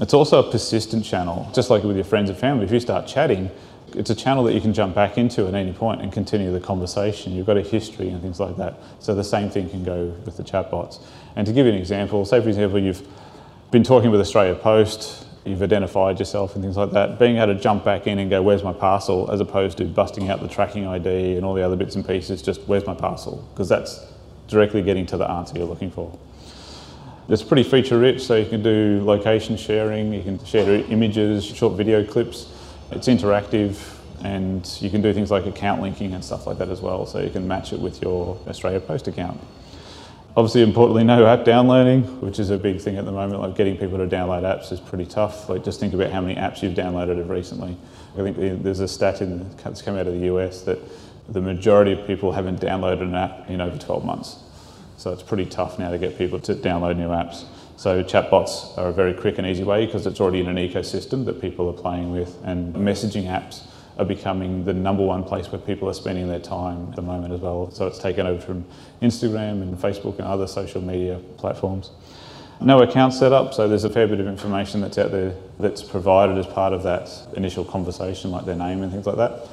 It's 0.00 0.14
also 0.14 0.46
a 0.46 0.50
persistent 0.50 1.04
channel, 1.04 1.50
just 1.54 1.68
like 1.70 1.84
with 1.84 1.96
your 1.96 2.06
friends 2.06 2.30
and 2.30 2.38
family. 2.38 2.64
If 2.64 2.72
you 2.72 2.80
start 2.80 3.06
chatting, 3.06 3.50
it's 3.94 4.10
a 4.10 4.14
channel 4.14 4.44
that 4.44 4.54
you 4.54 4.60
can 4.60 4.72
jump 4.72 4.94
back 4.94 5.18
into 5.18 5.46
at 5.46 5.54
any 5.54 5.72
point 5.72 6.02
and 6.02 6.12
continue 6.12 6.52
the 6.52 6.60
conversation. 6.60 7.32
You've 7.32 7.46
got 7.46 7.56
a 7.56 7.62
history 7.62 8.08
and 8.08 8.20
things 8.22 8.40
like 8.40 8.56
that. 8.56 8.78
So 8.98 9.14
the 9.14 9.24
same 9.24 9.50
thing 9.50 9.68
can 9.70 9.84
go 9.84 10.14
with 10.24 10.36
the 10.36 10.42
chatbots. 10.42 11.02
And 11.36 11.46
to 11.46 11.52
give 11.52 11.66
you 11.66 11.72
an 11.72 11.78
example, 11.78 12.24
say 12.24 12.40
for 12.40 12.48
example, 12.48 12.78
you've 12.78 13.06
been 13.70 13.84
talking 13.84 14.10
with 14.10 14.20
Australia 14.20 14.54
Post, 14.54 15.26
you've 15.44 15.62
identified 15.62 16.18
yourself 16.18 16.54
and 16.54 16.62
things 16.62 16.76
like 16.76 16.90
that, 16.92 17.18
being 17.18 17.36
able 17.36 17.54
to 17.54 17.60
jump 17.60 17.84
back 17.84 18.06
in 18.06 18.18
and 18.18 18.30
go, 18.30 18.42
where's 18.42 18.62
my 18.62 18.72
parcel, 18.72 19.30
as 19.30 19.40
opposed 19.40 19.78
to 19.78 19.84
busting 19.84 20.28
out 20.28 20.40
the 20.40 20.48
tracking 20.48 20.86
ID 20.86 21.36
and 21.36 21.44
all 21.44 21.54
the 21.54 21.62
other 21.62 21.76
bits 21.76 21.94
and 21.94 22.06
pieces, 22.06 22.42
just 22.42 22.60
where's 22.62 22.86
my 22.86 22.94
parcel? 22.94 23.46
Because 23.52 23.68
that's 23.68 24.04
directly 24.48 24.82
getting 24.82 25.06
to 25.06 25.16
the 25.16 25.28
answer 25.28 25.56
you're 25.56 25.66
looking 25.66 25.90
for. 25.90 26.18
It's 27.28 27.42
pretty 27.44 27.62
feature 27.62 27.98
rich, 27.98 28.24
so 28.24 28.34
you 28.34 28.46
can 28.46 28.62
do 28.62 29.02
location 29.04 29.56
sharing, 29.56 30.12
you 30.12 30.22
can 30.22 30.44
share 30.44 30.68
images, 30.90 31.44
short 31.44 31.76
video 31.76 32.04
clips. 32.04 32.52
It's 32.92 33.06
interactive 33.06 33.78
and 34.22 34.66
you 34.80 34.90
can 34.90 35.00
do 35.00 35.12
things 35.12 35.30
like 35.30 35.46
account 35.46 35.80
linking 35.80 36.12
and 36.12 36.24
stuff 36.24 36.46
like 36.46 36.58
that 36.58 36.68
as 36.68 36.80
well, 36.80 37.06
so 37.06 37.20
you 37.20 37.30
can 37.30 37.48
match 37.48 37.72
it 37.72 37.80
with 37.80 38.02
your 38.02 38.38
Australia 38.46 38.80
Post 38.80 39.08
account. 39.08 39.40
Obviously, 40.36 40.62
importantly, 40.62 41.02
no 41.02 41.26
app 41.26 41.44
downloading, 41.44 42.02
which 42.20 42.38
is 42.38 42.50
a 42.50 42.58
big 42.58 42.80
thing 42.80 42.96
at 42.96 43.04
the 43.04 43.12
moment. 43.12 43.40
Like 43.40 43.56
getting 43.56 43.76
people 43.76 43.98
to 43.98 44.06
download 44.06 44.42
apps 44.42 44.70
is 44.70 44.78
pretty 44.78 45.06
tough. 45.06 45.48
Like 45.48 45.64
just 45.64 45.80
think 45.80 45.94
about 45.94 46.10
how 46.10 46.20
many 46.20 46.34
apps 46.34 46.62
you've 46.62 46.74
downloaded 46.74 47.28
recently. 47.28 47.76
I 48.14 48.22
think 48.22 48.62
there's 48.62 48.80
a 48.80 48.88
stat 48.88 49.22
in, 49.22 49.48
that's 49.56 49.82
come 49.82 49.96
out 49.96 50.06
of 50.06 50.14
the 50.14 50.26
US 50.34 50.62
that 50.62 50.78
the 51.28 51.40
majority 51.40 51.92
of 51.92 52.06
people 52.06 52.32
haven't 52.32 52.60
downloaded 52.60 53.02
an 53.02 53.14
app 53.14 53.48
in 53.48 53.60
over 53.60 53.78
12 53.78 54.04
months. 54.04 54.36
So 54.98 55.12
it's 55.12 55.22
pretty 55.22 55.46
tough 55.46 55.78
now 55.78 55.90
to 55.90 55.98
get 55.98 56.18
people 56.18 56.38
to 56.40 56.54
download 56.54 56.96
new 56.96 57.08
apps. 57.08 57.44
So 57.80 58.04
chatbots 58.04 58.76
are 58.76 58.88
a 58.88 58.92
very 58.92 59.14
quick 59.14 59.38
and 59.38 59.46
easy 59.46 59.64
way 59.64 59.86
because 59.86 60.06
it's 60.06 60.20
already 60.20 60.40
in 60.40 60.48
an 60.48 60.56
ecosystem 60.56 61.24
that 61.24 61.40
people 61.40 61.66
are 61.70 61.72
playing 61.72 62.12
with, 62.12 62.36
and 62.44 62.74
messaging 62.74 63.24
apps 63.24 63.62
are 63.96 64.04
becoming 64.04 64.66
the 64.66 64.74
number 64.74 65.02
one 65.02 65.24
place 65.24 65.50
where 65.50 65.62
people 65.62 65.88
are 65.88 65.94
spending 65.94 66.28
their 66.28 66.40
time 66.40 66.90
at 66.90 66.96
the 66.96 67.00
moment 67.00 67.32
as 67.32 67.40
well. 67.40 67.70
So 67.70 67.86
it's 67.86 67.96
taken 67.96 68.26
over 68.26 68.38
from 68.38 68.66
Instagram 69.00 69.62
and 69.62 69.78
Facebook 69.78 70.18
and 70.18 70.28
other 70.28 70.46
social 70.46 70.82
media 70.82 71.22
platforms. 71.38 71.90
No 72.60 72.82
account 72.82 73.14
setup, 73.14 73.54
so 73.54 73.66
there's 73.66 73.84
a 73.84 73.88
fair 73.88 74.06
bit 74.06 74.20
of 74.20 74.26
information 74.26 74.82
that's 74.82 74.98
out 74.98 75.10
there 75.10 75.34
that's 75.58 75.82
provided 75.82 76.36
as 76.36 76.46
part 76.46 76.74
of 76.74 76.82
that 76.82 77.08
initial 77.34 77.64
conversation, 77.64 78.30
like 78.30 78.44
their 78.44 78.56
name 78.56 78.82
and 78.82 78.92
things 78.92 79.06
like 79.06 79.16
that. 79.16 79.48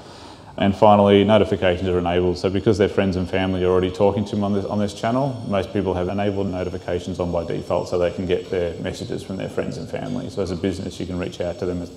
And 0.58 0.76
finally, 0.76 1.24
notifications 1.24 1.88
are 1.88 2.00
enabled. 2.00 2.38
So 2.40 2.50
because 2.50 2.78
their 2.78 2.90
friends 2.90 3.16
and 3.16 3.30
family 3.30 3.64
are 3.64 3.70
already 3.70 3.92
talking 3.92 4.26
to 4.26 4.36
them 4.36 4.44
on 4.44 4.54
this, 4.54 4.66
on 4.66 4.80
this 4.80 4.94
channel, 4.94 5.44
most 5.48 5.72
people 5.72 5.94
have 5.94 6.08
enabled 6.08 6.48
notifications 6.48 7.20
on 7.20 7.32
by 7.32 7.44
default 7.44 7.90
so 7.90 8.00
they 8.00 8.12
can 8.12 8.26
get 8.26 8.50
their 8.50 8.74
messages 8.82 9.22
from 9.24 9.38
their 9.38 9.50
friends 9.50 9.78
and 9.78 9.88
family. 9.88 10.30
So 10.32 10.42
as 10.42 10.50
a 10.50 10.56
business, 10.56 11.00
you 11.00 11.06
can 11.06 11.20
reach 11.20 11.42
out 11.42 11.60
to 11.60 11.66
them 11.66 11.88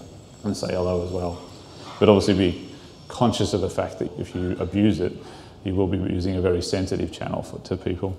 and 0.44 0.56
say 0.56 0.74
hello 0.74 1.06
as 1.06 1.10
well 1.10 1.50
but 2.00 2.08
obviously 2.08 2.34
be 2.34 2.68
conscious 3.06 3.52
of 3.52 3.60
the 3.60 3.70
fact 3.70 4.00
that 4.00 4.10
if 4.18 4.34
you 4.34 4.56
abuse 4.58 4.98
it, 4.98 5.12
you 5.62 5.74
will 5.74 5.86
be 5.86 5.98
using 5.98 6.34
a 6.36 6.40
very 6.40 6.62
sensitive 6.62 7.12
channel 7.12 7.42
for, 7.42 7.58
to 7.60 7.76
people. 7.76 8.16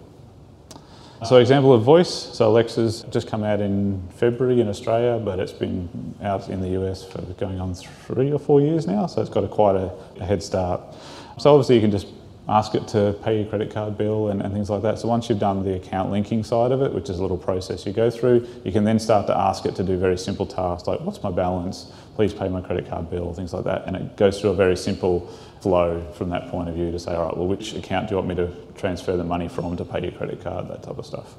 So 1.23 1.38
example 1.38 1.71
of 1.71 1.84
voice, 1.84 2.10
so 2.10 2.49
Alexa's 2.49 3.05
just 3.12 3.27
come 3.27 3.43
out 3.43 3.62
in 3.62 4.01
February 4.15 4.60
in 4.60 4.67
Australia, 4.67 5.21
but 5.23 5.39
it's 5.39 5.51
been 5.51 6.15
out 6.23 6.49
in 6.49 6.62
the 6.62 6.69
US 6.81 7.03
for 7.03 7.21
going 7.34 7.60
on 7.60 7.75
three 7.75 8.31
or 8.31 8.39
four 8.39 8.60
years 8.60 8.88
now, 8.88 9.05
so 9.05 9.21
it's 9.21 9.29
got 9.29 9.43
a 9.43 9.47
quite 9.47 9.75
a, 9.75 9.93
a 10.19 10.25
head 10.25 10.41
start. 10.41 10.81
So 11.38 11.53
obviously 11.53 11.75
you 11.75 11.81
can 11.81 11.91
just 11.91 12.07
ask 12.49 12.73
it 12.73 12.88
to 12.88 13.15
pay 13.23 13.39
your 13.39 13.49
credit 13.49 13.71
card 13.71 13.99
bill 13.99 14.29
and, 14.29 14.41
and, 14.41 14.51
things 14.51 14.71
like 14.71 14.81
that. 14.81 14.97
So 14.97 15.07
once 15.07 15.29
you've 15.29 15.38
done 15.38 15.63
the 15.63 15.75
account 15.75 16.10
linking 16.10 16.43
side 16.43 16.71
of 16.71 16.81
it, 16.81 16.91
which 16.91 17.07
is 17.07 17.19
a 17.19 17.21
little 17.21 17.38
process 17.38 17.86
you 17.86 17.93
go 17.93 18.10
through, 18.10 18.47
you 18.65 18.71
can 18.71 18.84
then 18.84 18.97
start 18.97 19.27
to 19.27 19.38
ask 19.38 19.65
it 19.65 19.75
to 19.75 19.84
do 19.84 19.99
very 19.99 20.17
simple 20.17 20.47
tasks 20.47 20.88
like 20.88 21.01
what's 21.01 21.21
my 21.21 21.29
balance, 21.29 21.91
please 22.15 22.34
pay 22.34 22.49
my 22.49 22.62
credit 22.62 22.89
card 22.89 23.12
bill, 23.12 23.31
things 23.31 23.53
like 23.53 23.63
that. 23.65 23.86
And 23.86 23.95
it 23.95 24.17
goes 24.17 24.41
through 24.41 24.49
a 24.49 24.55
very 24.55 24.75
simple 24.75 25.31
flow 25.62 26.12
from 26.13 26.30
that 26.30 26.50
point 26.50 26.69
of 26.69 26.76
view 26.76 26.91
to 26.91 27.00
say, 27.00 27.13
all 27.13 27.26
right, 27.26 27.38
well, 27.38 27.47
which 27.47 27.74
account 27.74 28.08
do 28.08 28.13
you 28.13 28.17
want 28.17 28.28
me 28.28 28.36
to 28.36 28.52
transfer 28.76 29.15
the 29.15 29.24
money 29.24 29.47
from 29.47 29.78
to 29.78 29.86
pay 29.86 30.02
your 30.02 30.12
credit 30.12 30.41
card, 30.41 30.67
that 30.69 30.84
type 30.84 30.97
of 30.97 31.06
stuff. 31.06 31.36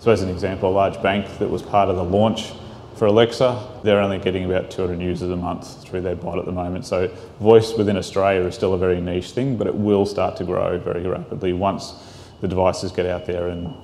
So 0.00 0.10
as 0.10 0.22
an 0.22 0.30
example, 0.30 0.70
a 0.70 0.72
large 0.72 1.00
bank 1.02 1.38
that 1.38 1.48
was 1.48 1.62
part 1.62 1.88
of 1.88 1.96
the 1.96 2.04
launch 2.04 2.52
for 2.96 3.06
Alexa, 3.06 3.80
they're 3.84 4.00
only 4.00 4.18
getting 4.18 4.44
about 4.44 4.70
200 4.70 5.00
users 5.00 5.30
a 5.30 5.36
month 5.36 5.82
through 5.82 6.00
their 6.00 6.16
bot 6.16 6.38
at 6.38 6.44
the 6.44 6.52
moment. 6.52 6.84
So 6.86 7.08
voice 7.38 7.72
within 7.74 7.96
Australia 7.96 8.46
is 8.46 8.54
still 8.54 8.74
a 8.74 8.78
very 8.78 9.00
niche 9.00 9.30
thing, 9.30 9.56
but 9.56 9.66
it 9.66 9.74
will 9.74 10.04
start 10.06 10.36
to 10.38 10.44
grow 10.44 10.78
very 10.78 11.06
rapidly 11.06 11.52
once 11.52 11.94
the 12.40 12.48
devices 12.48 12.92
get 12.92 13.06
out 13.06 13.26
there 13.26 13.48
and 13.48 13.74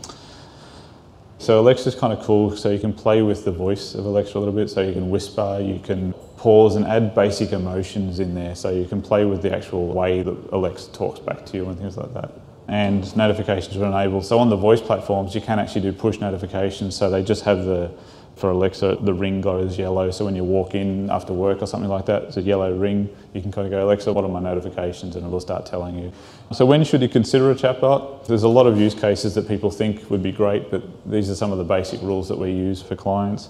so 1.38 1.60
Alexa's 1.60 1.94
kind 1.94 2.12
of 2.12 2.24
cool, 2.24 2.56
so 2.56 2.70
you 2.70 2.78
can 2.78 2.92
play 2.92 3.22
with 3.22 3.44
the 3.44 3.52
voice 3.52 3.94
of 3.94 4.04
Alexa 4.04 4.36
a 4.36 4.40
little 4.40 4.54
bit, 4.54 4.70
so 4.70 4.80
you 4.80 4.92
can 4.92 5.10
whisper, 5.10 5.60
you 5.62 5.78
can 5.78 6.12
pause 6.36 6.76
and 6.76 6.86
add 6.86 7.14
basic 7.14 7.52
emotions 7.52 8.20
in 8.20 8.34
there, 8.34 8.54
so 8.54 8.70
you 8.70 8.86
can 8.86 9.02
play 9.02 9.24
with 9.24 9.42
the 9.42 9.54
actual 9.54 9.88
way 9.88 10.22
that 10.22 10.36
Alexa 10.52 10.92
talks 10.92 11.20
back 11.20 11.44
to 11.46 11.56
you 11.56 11.68
and 11.68 11.78
things 11.78 11.96
like 11.96 12.12
that. 12.14 12.30
And 12.68 13.16
notifications 13.16 13.76
are 13.76 13.84
enabled. 13.84 14.24
So 14.24 14.38
on 14.38 14.50
the 14.50 14.56
voice 14.56 14.80
platforms, 14.80 15.34
you 15.34 15.40
can 15.40 15.58
actually 15.58 15.82
do 15.82 15.92
push 15.92 16.18
notifications, 16.18 16.96
so 16.96 17.10
they 17.10 17.22
just 17.22 17.44
have 17.44 17.64
the 17.64 17.90
for 18.36 18.50
Alexa, 18.50 18.98
the 19.00 19.14
ring 19.14 19.40
goes 19.40 19.78
yellow. 19.78 20.10
So 20.10 20.26
when 20.26 20.36
you 20.36 20.44
walk 20.44 20.74
in 20.74 21.08
after 21.08 21.32
work 21.32 21.62
or 21.62 21.66
something 21.66 21.88
like 21.88 22.04
that, 22.06 22.24
it's 22.24 22.36
a 22.36 22.42
yellow 22.42 22.70
ring. 22.76 23.08
You 23.32 23.40
can 23.40 23.50
kind 23.50 23.66
of 23.66 23.70
go, 23.70 23.82
Alexa, 23.86 24.12
what 24.12 24.24
are 24.24 24.28
my 24.28 24.40
notifications? 24.40 25.16
And 25.16 25.26
it'll 25.26 25.40
start 25.40 25.64
telling 25.64 25.98
you. 25.98 26.12
So 26.52 26.66
when 26.66 26.84
should 26.84 27.00
you 27.00 27.08
consider 27.08 27.50
a 27.50 27.54
chatbot? 27.54 28.26
There's 28.26 28.42
a 28.42 28.48
lot 28.48 28.66
of 28.66 28.78
use 28.78 28.94
cases 28.94 29.34
that 29.36 29.48
people 29.48 29.70
think 29.70 30.10
would 30.10 30.22
be 30.22 30.32
great, 30.32 30.70
but 30.70 30.82
these 31.10 31.30
are 31.30 31.34
some 31.34 31.50
of 31.50 31.56
the 31.56 31.64
basic 31.64 32.02
rules 32.02 32.28
that 32.28 32.36
we 32.38 32.50
use 32.50 32.82
for 32.82 32.94
clients. 32.94 33.48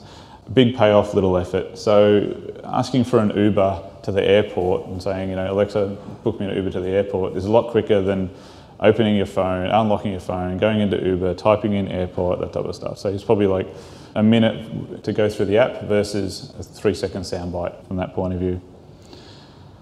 Big 0.55 0.77
payoff, 0.77 1.15
little 1.15 1.37
effort. 1.37 1.77
So 1.77 2.55
asking 2.63 3.05
for 3.05 3.19
an 3.19 3.37
Uber 3.37 3.83
to 4.05 4.13
the 4.13 4.23
airport 4.23 4.87
and 4.87 5.03
saying, 5.03 5.31
you 5.31 5.35
know, 5.35 5.53
Alexa, 5.53 5.97
book 6.23 6.39
me 6.39 6.47
an 6.47 6.55
Uber 6.55 6.71
to 6.71 6.81
the 6.81 6.91
airport 6.91 7.37
is 7.37 7.45
a 7.45 7.51
lot 7.51 7.73
quicker 7.73 8.01
than 8.01 8.31
opening 8.79 9.17
your 9.17 9.27
phone, 9.27 9.67
unlocking 9.67 10.13
your 10.13 10.21
phone, 10.21 10.59
going 10.59 10.79
into 10.81 11.03
Uber, 11.05 11.35
typing 11.35 11.73
in 11.73 11.89
airport, 11.89 12.39
that 12.39 12.53
type 12.53 12.67
of 12.67 12.77
stuff. 12.77 12.99
So 12.99 13.09
it's 13.09 13.25
probably 13.25 13.49
like 13.49 13.67
a 14.17 14.23
minute 14.23 15.05
to 15.05 15.13
go 15.13 15.29
through 15.29 15.45
the 15.45 15.59
app 15.59 15.83
versus 15.83 16.53
a 16.59 16.63
three 16.63 16.95
second 16.95 17.23
soundbite 17.23 17.87
from 17.87 17.97
that 17.99 18.15
point 18.15 18.33
of 18.33 18.41
view. 18.41 18.61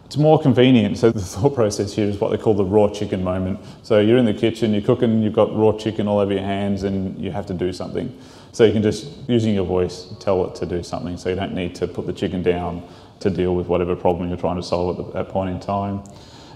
It's 0.07 0.17
more 0.17 0.41
convenient. 0.41 0.99
So 0.99 1.11
the 1.13 1.21
thought 1.21 1.55
process 1.55 1.95
here 1.95 2.09
is 2.09 2.21
what 2.21 2.31
they 2.31 2.37
call 2.37 2.55
the 2.55 2.65
raw 2.65 2.89
chicken 2.89 3.23
moment. 3.23 3.61
So 3.85 4.01
you're 4.01 4.19
in 4.19 4.25
the 4.25 4.35
kitchen, 4.35 4.73
you're 4.73 4.83
cooking, 4.83 5.23
you've 5.23 5.33
got 5.33 5.57
raw 5.57 5.73
chicken 5.73 6.09
all 6.09 6.19
over 6.19 6.33
your 6.33 6.43
hands, 6.43 6.83
and 6.83 7.19
you 7.19 7.31
have 7.31 7.47
to 7.47 7.55
do 7.55 7.73
something. 7.73 8.17
So 8.51 8.65
you 8.65 8.73
can 8.73 8.83
just 8.83 9.07
using 9.29 9.55
your 9.55 9.65
voice 9.65 10.13
tell 10.19 10.45
it 10.47 10.57
to 10.57 10.67
do 10.67 10.83
something. 10.83 11.17
So 11.17 11.29
you 11.29 11.37
don't 11.37 11.55
need 11.55 11.77
to 11.77 11.87
put 11.87 12.07
the 12.07 12.13
chicken 12.13 12.43
down 12.43 12.83
to 13.21 13.31
deal 13.31 13.55
with 13.55 13.69
whatever 13.69 13.95
problem 13.95 14.29
you're 14.29 14.39
trying 14.39 14.57
to 14.57 14.63
solve 14.63 14.99
at 14.99 15.13
that 15.15 15.29
point 15.29 15.51
in 15.51 15.61
time. 15.61 16.03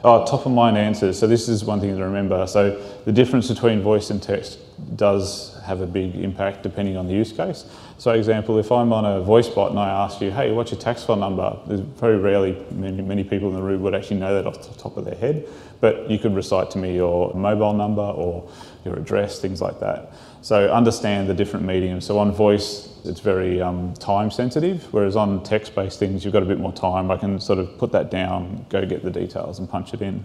Oh, 0.04 0.24
top 0.24 0.46
of 0.46 0.52
mind 0.52 0.78
answers. 0.78 1.18
So 1.18 1.26
this 1.26 1.48
is 1.48 1.64
one 1.64 1.80
thing 1.80 1.96
to 1.96 2.04
remember. 2.04 2.46
So 2.46 2.80
the 3.04 3.12
difference 3.12 3.48
between 3.48 3.82
voice 3.82 4.10
and 4.10 4.22
text 4.22 4.58
does 4.96 5.58
have 5.64 5.80
a 5.80 5.86
big 5.86 6.14
impact 6.14 6.62
depending 6.62 6.96
on 6.96 7.06
the 7.06 7.12
use 7.12 7.32
case. 7.32 7.64
So 7.98 8.12
example, 8.12 8.58
if 8.58 8.70
I'm 8.70 8.92
on 8.92 9.04
a 9.04 9.20
voice 9.20 9.48
bot 9.48 9.70
and 9.70 9.78
I 9.78 9.88
ask 9.88 10.20
you, 10.20 10.30
hey, 10.30 10.52
what's 10.52 10.70
your 10.70 10.80
tax 10.80 11.02
file 11.02 11.16
number? 11.16 11.58
There's 11.66 11.80
very 11.80 12.16
rarely 12.16 12.64
many, 12.70 13.02
many 13.02 13.24
people 13.24 13.48
in 13.48 13.56
the 13.56 13.62
room 13.62 13.82
would 13.82 13.94
actually 13.94 14.20
know 14.20 14.34
that 14.34 14.46
off 14.46 14.62
the 14.72 14.80
top 14.80 14.96
of 14.96 15.04
their 15.04 15.16
head, 15.16 15.48
but 15.80 16.08
you 16.08 16.18
could 16.18 16.34
recite 16.34 16.70
to 16.70 16.78
me 16.78 16.94
your 16.94 17.34
mobile 17.34 17.74
number 17.74 18.02
or 18.02 18.48
your 18.84 18.96
address, 18.96 19.40
things 19.40 19.60
like 19.60 19.80
that. 19.80 20.12
So 20.40 20.70
understand 20.70 21.28
the 21.28 21.34
different 21.34 21.66
mediums. 21.66 22.06
So 22.06 22.18
on 22.18 22.32
voice, 22.32 22.88
it's 23.04 23.20
very 23.20 23.60
um, 23.60 23.94
time 23.94 24.30
sensitive, 24.30 24.92
whereas 24.92 25.16
on 25.16 25.42
text-based 25.42 25.98
things, 25.98 26.24
you've 26.24 26.32
got 26.32 26.42
a 26.42 26.46
bit 26.46 26.58
more 26.58 26.72
time. 26.72 27.10
I 27.10 27.16
can 27.16 27.40
sort 27.40 27.58
of 27.58 27.76
put 27.78 27.92
that 27.92 28.10
down, 28.10 28.66
go 28.68 28.84
get 28.86 29.02
the 29.02 29.10
details 29.10 29.58
and 29.58 29.68
punch 29.68 29.94
it 29.94 30.02
in. 30.02 30.24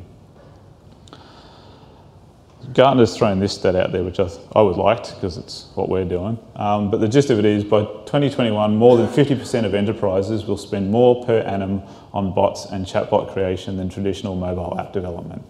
Gartner's 2.73 3.15
thrown 3.15 3.39
this 3.39 3.53
stat 3.53 3.75
out 3.75 3.91
there, 3.91 4.03
which 4.03 4.19
I, 4.19 4.29
I 4.55 4.61
would 4.61 4.77
like 4.77 5.03
because 5.15 5.37
it's 5.37 5.67
what 5.75 5.89
we're 5.89 6.05
doing. 6.05 6.39
Um, 6.55 6.89
but 6.89 7.01
the 7.01 7.09
gist 7.09 7.29
of 7.29 7.37
it 7.37 7.45
is 7.45 7.63
by 7.63 7.81
2021, 7.81 8.75
more 8.75 8.95
than 8.95 9.07
50% 9.07 9.65
of 9.65 9.73
enterprises 9.73 10.45
will 10.45 10.57
spend 10.57 10.89
more 10.89 11.25
per 11.25 11.39
annum 11.39 11.83
on 12.13 12.33
bots 12.33 12.65
and 12.65 12.85
chatbot 12.85 13.33
creation 13.33 13.75
than 13.75 13.89
traditional 13.89 14.35
mobile 14.35 14.79
app 14.79 14.93
development. 14.93 15.43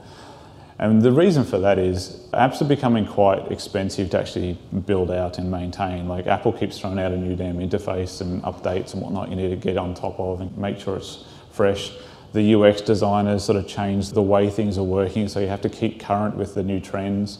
And 0.84 1.02
the 1.02 1.14
reason 1.14 1.46
for 1.46 1.60
that 1.60 1.80
is 1.80 2.28
apps 2.34 2.62
are 2.62 2.66
becoming 2.66 3.08
quite 3.08 3.50
expensive 3.50 4.10
to 4.10 4.20
actually 4.20 4.58
build 4.86 5.12
out 5.12 5.38
and 5.38 5.50
maintain. 5.50 6.10
Like 6.10 6.28
Apple 6.28 6.52
keeps 6.52 6.78
throwing 6.78 7.00
out 7.00 7.14
a 7.14 7.18
new 7.18 7.38
damn 7.38 7.60
interface 7.60 8.20
and 8.20 8.44
updates 8.44 8.92
and 8.92 9.02
whatnot 9.02 9.30
you 9.30 9.38
need 9.38 9.48
to 9.48 9.56
get 9.56 9.78
on 9.78 9.94
top 9.94 10.20
of 10.20 10.42
and 10.42 10.58
make 10.58 10.78
sure 10.78 10.98
it's 10.98 11.24
fresh. 11.52 11.94
The 12.34 12.56
UX 12.56 12.82
designers 12.82 13.46
sort 13.46 13.58
of 13.58 13.66
change 13.66 14.12
the 14.12 14.22
way 14.22 14.50
things 14.50 14.78
are 14.78 14.84
working, 14.84 15.30
so 15.30 15.40
you 15.40 15.48
have 15.48 15.62
to 15.62 15.70
keep 15.70 16.02
current 16.02 16.36
with 16.36 16.54
the 16.54 16.64
new 16.64 16.82
trends. 16.82 17.38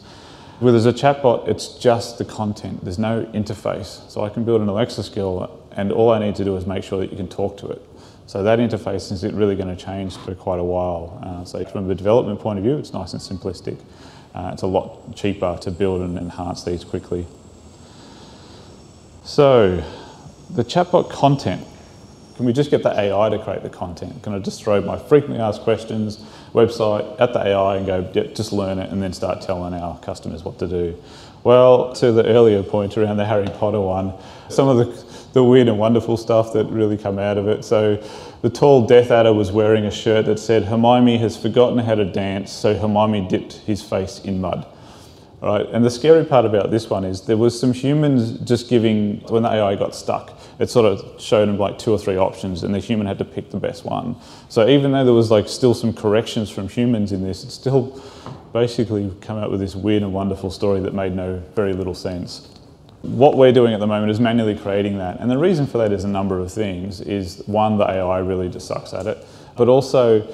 Where 0.60 0.72
there's 0.72 0.86
a 0.86 0.92
chatbot, 0.94 1.46
it's 1.46 1.76
just 1.76 2.16
the 2.16 2.24
content. 2.24 2.82
There's 2.82 2.98
no 2.98 3.26
interface. 3.34 4.10
So 4.10 4.24
I 4.24 4.30
can 4.30 4.44
build 4.44 4.62
an 4.62 4.68
Alexa 4.68 5.02
skill 5.02 5.60
and 5.72 5.92
all 5.92 6.12
I 6.12 6.18
need 6.18 6.36
to 6.36 6.44
do 6.44 6.56
is 6.56 6.64
make 6.64 6.82
sure 6.82 6.98
that 7.00 7.10
you 7.10 7.16
can 7.18 7.28
talk 7.28 7.58
to 7.58 7.68
it. 7.68 7.82
So 8.26 8.42
that 8.42 8.58
interface 8.58 9.12
is 9.12 9.22
it 9.22 9.34
really 9.34 9.54
going 9.54 9.74
to 9.74 9.82
change 9.82 10.16
for 10.16 10.34
quite 10.34 10.58
a 10.58 10.64
while. 10.64 11.20
Uh, 11.22 11.44
so 11.44 11.64
from 11.66 11.90
a 11.90 11.94
development 11.94 12.40
point 12.40 12.58
of 12.58 12.64
view, 12.64 12.78
it's 12.78 12.92
nice 12.92 13.12
and 13.12 13.20
simplistic. 13.20 13.78
Uh, 14.34 14.50
it's 14.52 14.62
a 14.62 14.66
lot 14.66 15.14
cheaper 15.14 15.56
to 15.60 15.70
build 15.70 16.00
and 16.00 16.18
enhance 16.18 16.64
these 16.64 16.84
quickly. 16.84 17.26
So 19.24 19.82
the 20.50 20.64
chatbot 20.64 21.10
content, 21.10 21.66
can 22.36 22.46
we 22.46 22.52
just 22.52 22.70
get 22.70 22.82
the 22.82 22.98
AI 22.98 23.28
to 23.28 23.38
create 23.38 23.62
the 23.62 23.70
content? 23.70 24.22
Can 24.22 24.34
I 24.34 24.38
just 24.38 24.62
throw 24.62 24.80
my 24.80 24.98
frequently 24.98 25.38
asked 25.38 25.62
questions 25.62 26.18
website 26.52 27.20
at 27.20 27.32
the 27.32 27.40
AI 27.40 27.76
and 27.76 27.86
go, 27.86 28.02
just 28.34 28.52
learn 28.52 28.78
it 28.78 28.90
and 28.90 29.02
then 29.02 29.12
start 29.12 29.40
telling 29.40 29.72
our 29.74 29.98
customers 30.00 30.44
what 30.44 30.58
to 30.58 30.66
do? 30.66 31.00
Well, 31.44 31.92
to 31.94 32.10
the 32.10 32.26
earlier 32.26 32.62
point 32.62 32.96
around 32.96 33.18
the 33.18 33.24
Harry 33.26 33.46
Potter 33.46 33.80
one, 33.80 34.14
some 34.48 34.66
of 34.66 34.78
the, 34.78 34.84
the 35.34 35.44
weird 35.44 35.68
and 35.68 35.78
wonderful 35.78 36.16
stuff 36.16 36.52
that 36.52 36.64
really 36.66 36.96
come 36.96 37.18
out 37.18 37.36
of 37.36 37.48
it. 37.48 37.64
So 37.64 38.02
the 38.42 38.48
tall 38.48 38.86
Death 38.86 39.06
Eater 39.06 39.34
was 39.34 39.52
wearing 39.52 39.84
a 39.84 39.90
shirt 39.90 40.26
that 40.26 40.38
said, 40.38 40.64
Hermione 40.64 41.18
has 41.18 41.36
forgotten 41.36 41.78
how 41.78 41.96
to 41.96 42.04
dance, 42.04 42.52
so 42.52 42.74
Hermione 42.74 43.28
dipped 43.28 43.54
his 43.54 43.82
face 43.82 44.20
in 44.20 44.40
mud. 44.40 44.66
Right, 45.42 45.66
and 45.72 45.84
the 45.84 45.90
scary 45.90 46.24
part 46.24 46.46
about 46.46 46.70
this 46.70 46.88
one 46.88 47.04
is 47.04 47.22
there 47.22 47.36
was 47.36 47.58
some 47.58 47.74
humans 47.74 48.38
just 48.48 48.70
giving, 48.70 49.20
when 49.28 49.42
the 49.42 49.50
AI 49.50 49.74
got 49.74 49.94
stuck, 49.94 50.38
it 50.58 50.70
sort 50.70 50.86
of 50.86 51.20
showed 51.20 51.48
them 51.48 51.58
like 51.58 51.78
two 51.78 51.92
or 51.92 51.98
three 51.98 52.16
options 52.16 52.62
and 52.62 52.74
the 52.74 52.78
human 52.78 53.06
had 53.06 53.18
to 53.18 53.26
pick 53.26 53.50
the 53.50 53.58
best 53.58 53.84
one. 53.84 54.16
So 54.48 54.66
even 54.66 54.92
though 54.92 55.04
there 55.04 55.12
was 55.12 55.30
like 55.30 55.48
still 55.48 55.74
some 55.74 55.92
corrections 55.92 56.48
from 56.48 56.68
humans 56.68 57.12
in 57.12 57.22
this, 57.22 57.44
it 57.44 57.50
still 57.50 58.02
basically 58.54 59.14
come 59.20 59.36
out 59.36 59.50
with 59.50 59.60
this 59.60 59.74
weird 59.74 60.02
and 60.02 60.14
wonderful 60.14 60.50
story 60.50 60.80
that 60.80 60.94
made 60.94 61.14
no 61.14 61.42
very 61.54 61.74
little 61.74 61.94
sense. 61.94 62.48
What 63.04 63.36
we're 63.36 63.52
doing 63.52 63.74
at 63.74 63.80
the 63.80 63.86
moment 63.86 64.10
is 64.10 64.18
manually 64.18 64.56
creating 64.56 64.98
that. 64.98 65.20
And 65.20 65.30
the 65.30 65.36
reason 65.36 65.66
for 65.66 65.78
that 65.78 65.92
is 65.92 66.04
a 66.04 66.08
number 66.08 66.38
of 66.38 66.50
things. 66.50 67.00
Is 67.02 67.42
one, 67.46 67.76
the 67.76 67.84
AI 67.84 68.18
really 68.18 68.48
just 68.48 68.66
sucks 68.66 68.94
at 68.94 69.06
it, 69.06 69.24
but 69.56 69.68
also 69.68 70.26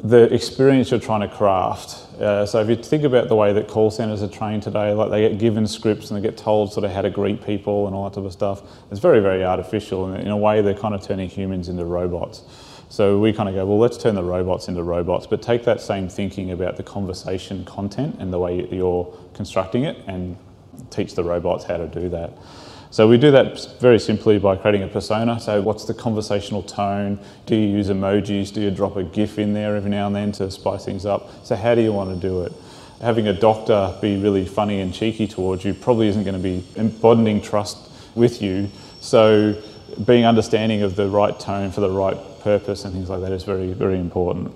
the 0.00 0.32
experience 0.34 0.90
you're 0.90 1.00
trying 1.00 1.28
to 1.28 1.28
craft. 1.28 2.04
Uh, 2.20 2.44
so 2.44 2.60
if 2.60 2.68
you 2.68 2.76
think 2.76 3.04
about 3.04 3.28
the 3.28 3.36
way 3.36 3.52
that 3.52 3.68
call 3.68 3.90
centres 3.90 4.22
are 4.22 4.28
trained 4.28 4.62
today, 4.62 4.92
like 4.92 5.10
they 5.10 5.28
get 5.28 5.38
given 5.38 5.66
scripts 5.66 6.10
and 6.10 6.18
they 6.18 6.28
get 6.28 6.36
told 6.36 6.72
sort 6.72 6.84
of 6.84 6.90
how 6.90 7.02
to 7.02 7.10
greet 7.10 7.44
people 7.44 7.86
and 7.86 7.94
all 7.94 8.08
that 8.08 8.14
type 8.14 8.24
of 8.24 8.32
stuff, 8.32 8.62
it's 8.90 9.00
very, 9.00 9.20
very 9.20 9.44
artificial. 9.44 10.06
And 10.06 10.20
in 10.20 10.28
a 10.28 10.36
way, 10.36 10.60
they're 10.60 10.74
kind 10.74 10.94
of 10.94 11.02
turning 11.02 11.28
humans 11.28 11.68
into 11.68 11.84
robots. 11.84 12.42
So 12.90 13.18
we 13.18 13.32
kind 13.32 13.48
of 13.48 13.54
go, 13.54 13.66
well, 13.66 13.78
let's 13.78 13.98
turn 13.98 14.14
the 14.14 14.22
robots 14.22 14.68
into 14.68 14.82
robots, 14.82 15.26
but 15.26 15.42
take 15.42 15.64
that 15.64 15.80
same 15.80 16.08
thinking 16.08 16.52
about 16.52 16.76
the 16.76 16.82
conversation 16.82 17.64
content 17.64 18.16
and 18.18 18.32
the 18.32 18.38
way 18.38 18.66
you're 18.70 19.14
constructing 19.34 19.84
it 19.84 19.98
and 20.06 20.36
teach 20.90 21.14
the 21.14 21.24
robots 21.24 21.64
how 21.64 21.76
to 21.76 21.86
do 21.86 22.08
that. 22.10 22.32
So 22.90 23.06
we 23.06 23.18
do 23.18 23.30
that 23.32 23.78
very 23.80 23.98
simply 23.98 24.38
by 24.38 24.56
creating 24.56 24.82
a 24.82 24.88
persona. 24.88 25.38
So 25.38 25.60
what's 25.60 25.84
the 25.84 25.92
conversational 25.92 26.62
tone? 26.62 27.18
Do 27.44 27.54
you 27.54 27.68
use 27.68 27.88
emojis? 27.88 28.52
Do 28.52 28.62
you 28.62 28.70
drop 28.70 28.96
a 28.96 29.02
GIF 29.02 29.38
in 29.38 29.52
there 29.52 29.76
every 29.76 29.90
now 29.90 30.06
and 30.06 30.16
then 30.16 30.32
to 30.32 30.50
spice 30.50 30.86
things 30.86 31.04
up? 31.04 31.28
So 31.44 31.54
how 31.54 31.74
do 31.74 31.82
you 31.82 31.92
want 31.92 32.14
to 32.14 32.28
do 32.28 32.42
it? 32.42 32.52
Having 33.02 33.28
a 33.28 33.34
doctor 33.34 33.94
be 34.00 34.16
really 34.16 34.46
funny 34.46 34.80
and 34.80 34.92
cheeky 34.92 35.26
towards 35.26 35.64
you 35.64 35.74
probably 35.74 36.08
isn't 36.08 36.24
going 36.24 36.34
to 36.34 36.42
be 36.42 36.64
embodying 36.76 37.42
trust 37.42 37.90
with 38.14 38.40
you. 38.40 38.70
So 39.00 39.60
being 40.06 40.24
understanding 40.24 40.82
of 40.82 40.96
the 40.96 41.08
right 41.08 41.38
tone 41.38 41.70
for 41.70 41.80
the 41.80 41.90
right 41.90 42.16
purpose 42.40 42.84
and 42.84 42.94
things 42.94 43.10
like 43.10 43.20
that 43.20 43.32
is 43.32 43.44
very, 43.44 43.72
very 43.72 43.98
important. 43.98 44.54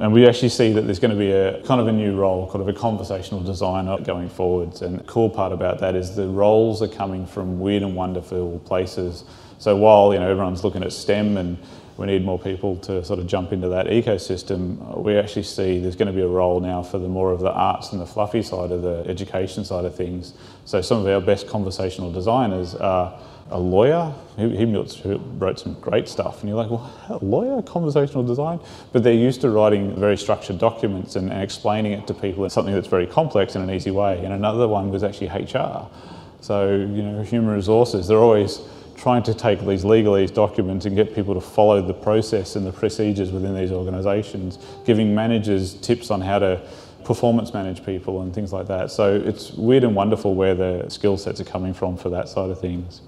And 0.00 0.12
we 0.12 0.26
actually 0.26 0.50
see 0.50 0.72
that 0.72 0.82
there's 0.82 0.98
going 0.98 1.12
to 1.12 1.16
be 1.16 1.32
a 1.32 1.62
kind 1.62 1.80
of 1.80 1.86
a 1.86 1.92
new 1.92 2.14
role, 2.16 2.46
kind 2.50 2.60
of 2.60 2.68
a 2.68 2.78
conversational 2.78 3.40
designer 3.40 3.98
going 3.98 4.28
forwards. 4.28 4.82
And 4.82 4.98
the 4.98 5.04
cool 5.04 5.30
part 5.30 5.52
about 5.52 5.78
that 5.80 5.94
is 5.94 6.14
the 6.14 6.28
roles 6.28 6.82
are 6.82 6.88
coming 6.88 7.26
from 7.26 7.60
weird 7.60 7.82
and 7.82 7.96
wonderful 7.96 8.58
places. 8.60 9.24
So 9.58 9.76
while 9.76 10.12
you 10.12 10.20
know 10.20 10.30
everyone's 10.30 10.64
looking 10.64 10.82
at 10.82 10.92
STEM 10.92 11.38
and 11.38 11.56
we 11.96 12.06
need 12.06 12.24
more 12.24 12.38
people 12.38 12.76
to 12.76 13.02
sort 13.04 13.18
of 13.18 13.26
jump 13.26 13.52
into 13.52 13.68
that 13.68 13.86
ecosystem, 13.86 15.02
we 15.02 15.16
actually 15.16 15.44
see 15.44 15.78
there's 15.78 15.96
going 15.96 16.08
to 16.08 16.12
be 16.12 16.20
a 16.20 16.28
role 16.28 16.60
now 16.60 16.82
for 16.82 16.98
the 16.98 17.08
more 17.08 17.32
of 17.32 17.40
the 17.40 17.52
arts 17.52 17.92
and 17.92 18.00
the 18.00 18.06
fluffy 18.06 18.42
side 18.42 18.70
of 18.70 18.82
the 18.82 19.02
education 19.08 19.64
side 19.64 19.86
of 19.86 19.94
things. 19.94 20.34
So 20.66 20.82
some 20.82 20.98
of 20.98 21.06
our 21.06 21.22
best 21.22 21.48
conversational 21.48 22.12
designers 22.12 22.74
are 22.74 23.18
a 23.50 23.58
lawyer. 23.58 24.12
He, 24.36 24.56
he, 24.56 24.64
wrote 24.64 25.58
some 25.58 25.74
great 25.80 26.08
stuff, 26.08 26.40
and 26.40 26.48
you're 26.48 26.58
like, 26.58 26.70
well, 26.70 26.92
a 27.08 27.24
lawyer, 27.24 27.62
conversational 27.62 28.22
design? 28.22 28.60
But 28.92 29.02
they're 29.02 29.12
used 29.12 29.40
to 29.42 29.50
writing 29.50 29.98
very 29.98 30.16
structured 30.16 30.58
documents 30.58 31.16
and, 31.16 31.30
and 31.32 31.42
explaining 31.42 31.92
it 31.92 32.06
to 32.08 32.14
people 32.14 32.44
in 32.44 32.50
something 32.50 32.74
that's 32.74 32.88
very 32.88 33.06
complex 33.06 33.54
in 33.54 33.62
an 33.62 33.70
easy 33.70 33.90
way. 33.90 34.24
And 34.24 34.32
another 34.32 34.68
one 34.68 34.90
was 34.90 35.02
actually 35.02 35.28
HR. 35.28 35.88
So, 36.40 36.70
you 36.70 37.02
know, 37.02 37.22
human 37.22 37.54
resources, 37.54 38.08
they're 38.08 38.18
always 38.18 38.60
trying 38.96 39.22
to 39.22 39.34
take 39.34 39.60
these 39.60 39.84
legalese 39.84 40.32
documents 40.32 40.86
and 40.86 40.96
get 40.96 41.14
people 41.14 41.34
to 41.34 41.40
follow 41.40 41.82
the 41.82 41.94
process 41.94 42.56
and 42.56 42.66
the 42.66 42.72
procedures 42.72 43.30
within 43.30 43.54
these 43.54 43.70
organisations, 43.70 44.58
giving 44.84 45.14
managers 45.14 45.74
tips 45.74 46.10
on 46.10 46.20
how 46.20 46.38
to 46.38 46.60
performance 47.04 47.54
manage 47.54 47.84
people 47.84 48.22
and 48.22 48.34
things 48.34 48.52
like 48.52 48.66
that. 48.66 48.90
So 48.90 49.14
it's 49.14 49.52
weird 49.52 49.84
and 49.84 49.94
wonderful 49.94 50.34
where 50.34 50.54
the 50.54 50.88
skill 50.88 51.16
sets 51.16 51.40
are 51.40 51.44
coming 51.44 51.72
from 51.72 51.96
for 51.96 52.10
that 52.10 52.28
side 52.28 52.50
of 52.50 52.60
things. 52.60 53.00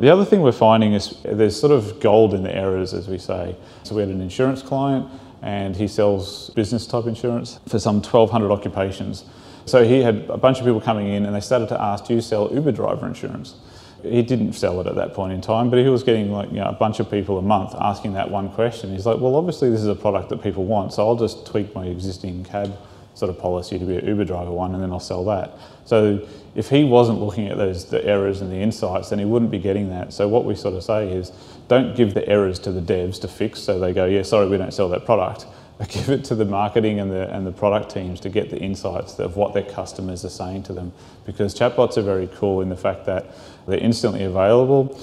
The 0.00 0.08
other 0.08 0.24
thing 0.24 0.40
we're 0.40 0.52
finding 0.52 0.94
is 0.94 1.14
there's 1.24 1.60
sort 1.60 1.72
of 1.72 2.00
gold 2.00 2.32
in 2.32 2.42
the 2.42 2.54
errors, 2.54 2.94
as 2.94 3.06
we 3.06 3.18
say. 3.18 3.54
So 3.82 3.94
we 3.94 4.00
had 4.00 4.08
an 4.08 4.22
insurance 4.22 4.62
client 4.62 5.06
and 5.42 5.76
he 5.76 5.86
sells 5.88 6.48
business 6.50 6.86
type 6.86 7.04
insurance 7.04 7.60
for 7.68 7.78
some 7.78 7.96
1,200 7.96 8.50
occupations. 8.50 9.26
So 9.66 9.84
he 9.84 10.00
had 10.00 10.24
a 10.30 10.38
bunch 10.38 10.58
of 10.58 10.64
people 10.64 10.80
coming 10.80 11.08
in 11.08 11.26
and 11.26 11.34
they 11.34 11.40
started 11.40 11.68
to 11.68 11.80
ask, 11.80 12.06
do 12.06 12.14
you 12.14 12.22
sell 12.22 12.50
Uber 12.50 12.72
driver 12.72 13.06
insurance? 13.06 13.56
He 14.02 14.22
didn't 14.22 14.54
sell 14.54 14.80
it 14.80 14.86
at 14.86 14.94
that 14.94 15.12
point 15.12 15.34
in 15.34 15.42
time, 15.42 15.68
but 15.68 15.78
he 15.78 15.84
was 15.90 16.02
getting 16.02 16.32
like 16.32 16.48
you 16.48 16.60
know, 16.60 16.64
a 16.64 16.72
bunch 16.72 16.98
of 16.98 17.10
people 17.10 17.36
a 17.36 17.42
month 17.42 17.74
asking 17.78 18.14
that 18.14 18.30
one 18.30 18.48
question. 18.48 18.90
He's 18.90 19.04
like, 19.04 19.20
well, 19.20 19.36
obviously 19.36 19.68
this 19.68 19.80
is 19.80 19.86
a 19.86 19.94
product 19.94 20.30
that 20.30 20.42
people 20.42 20.64
want, 20.64 20.94
so 20.94 21.06
I'll 21.06 21.16
just 21.16 21.44
tweak 21.46 21.74
my 21.74 21.84
existing 21.84 22.44
cab 22.44 22.74
sort 23.14 23.28
of 23.28 23.38
policy 23.38 23.78
to 23.78 23.84
be 23.84 23.96
an 23.96 24.06
Uber 24.06 24.24
driver 24.24 24.50
one, 24.50 24.72
and 24.72 24.82
then 24.82 24.90
I'll 24.90 24.98
sell 24.98 25.24
that. 25.26 25.58
So 25.84 26.26
if 26.54 26.68
he 26.68 26.84
wasn't 26.84 27.20
looking 27.20 27.48
at 27.48 27.56
those 27.56 27.84
the 27.86 28.04
errors 28.04 28.40
and 28.40 28.50
the 28.50 28.56
insights, 28.56 29.10
then 29.10 29.18
he 29.18 29.24
wouldn't 29.24 29.50
be 29.50 29.58
getting 29.58 29.88
that. 29.90 30.12
So 30.12 30.28
what 30.28 30.44
we 30.44 30.54
sort 30.54 30.74
of 30.74 30.82
say 30.82 31.10
is, 31.12 31.32
don't 31.68 31.94
give 31.94 32.14
the 32.14 32.28
errors 32.28 32.58
to 32.60 32.72
the 32.72 32.80
devs 32.80 33.20
to 33.20 33.28
fix, 33.28 33.60
so 33.60 33.78
they 33.78 33.92
go, 33.92 34.06
yeah, 34.06 34.22
sorry, 34.22 34.48
we 34.48 34.56
don't 34.56 34.74
sell 34.74 34.88
that 34.88 35.04
product. 35.04 35.46
But 35.78 35.88
give 35.90 36.10
it 36.10 36.24
to 36.24 36.34
the 36.34 36.44
marketing 36.44 37.00
and 37.00 37.10
the 37.10 37.32
and 37.34 37.46
the 37.46 37.52
product 37.52 37.90
teams 37.90 38.20
to 38.20 38.28
get 38.28 38.50
the 38.50 38.58
insights 38.58 39.18
of 39.18 39.36
what 39.36 39.54
their 39.54 39.62
customers 39.64 40.24
are 40.24 40.30
saying 40.30 40.64
to 40.64 40.72
them. 40.72 40.92
Because 41.24 41.54
chatbots 41.54 41.96
are 41.96 42.02
very 42.02 42.28
cool 42.34 42.60
in 42.60 42.68
the 42.68 42.76
fact 42.76 43.06
that 43.06 43.26
they're 43.66 43.78
instantly 43.78 44.24
available. 44.24 44.98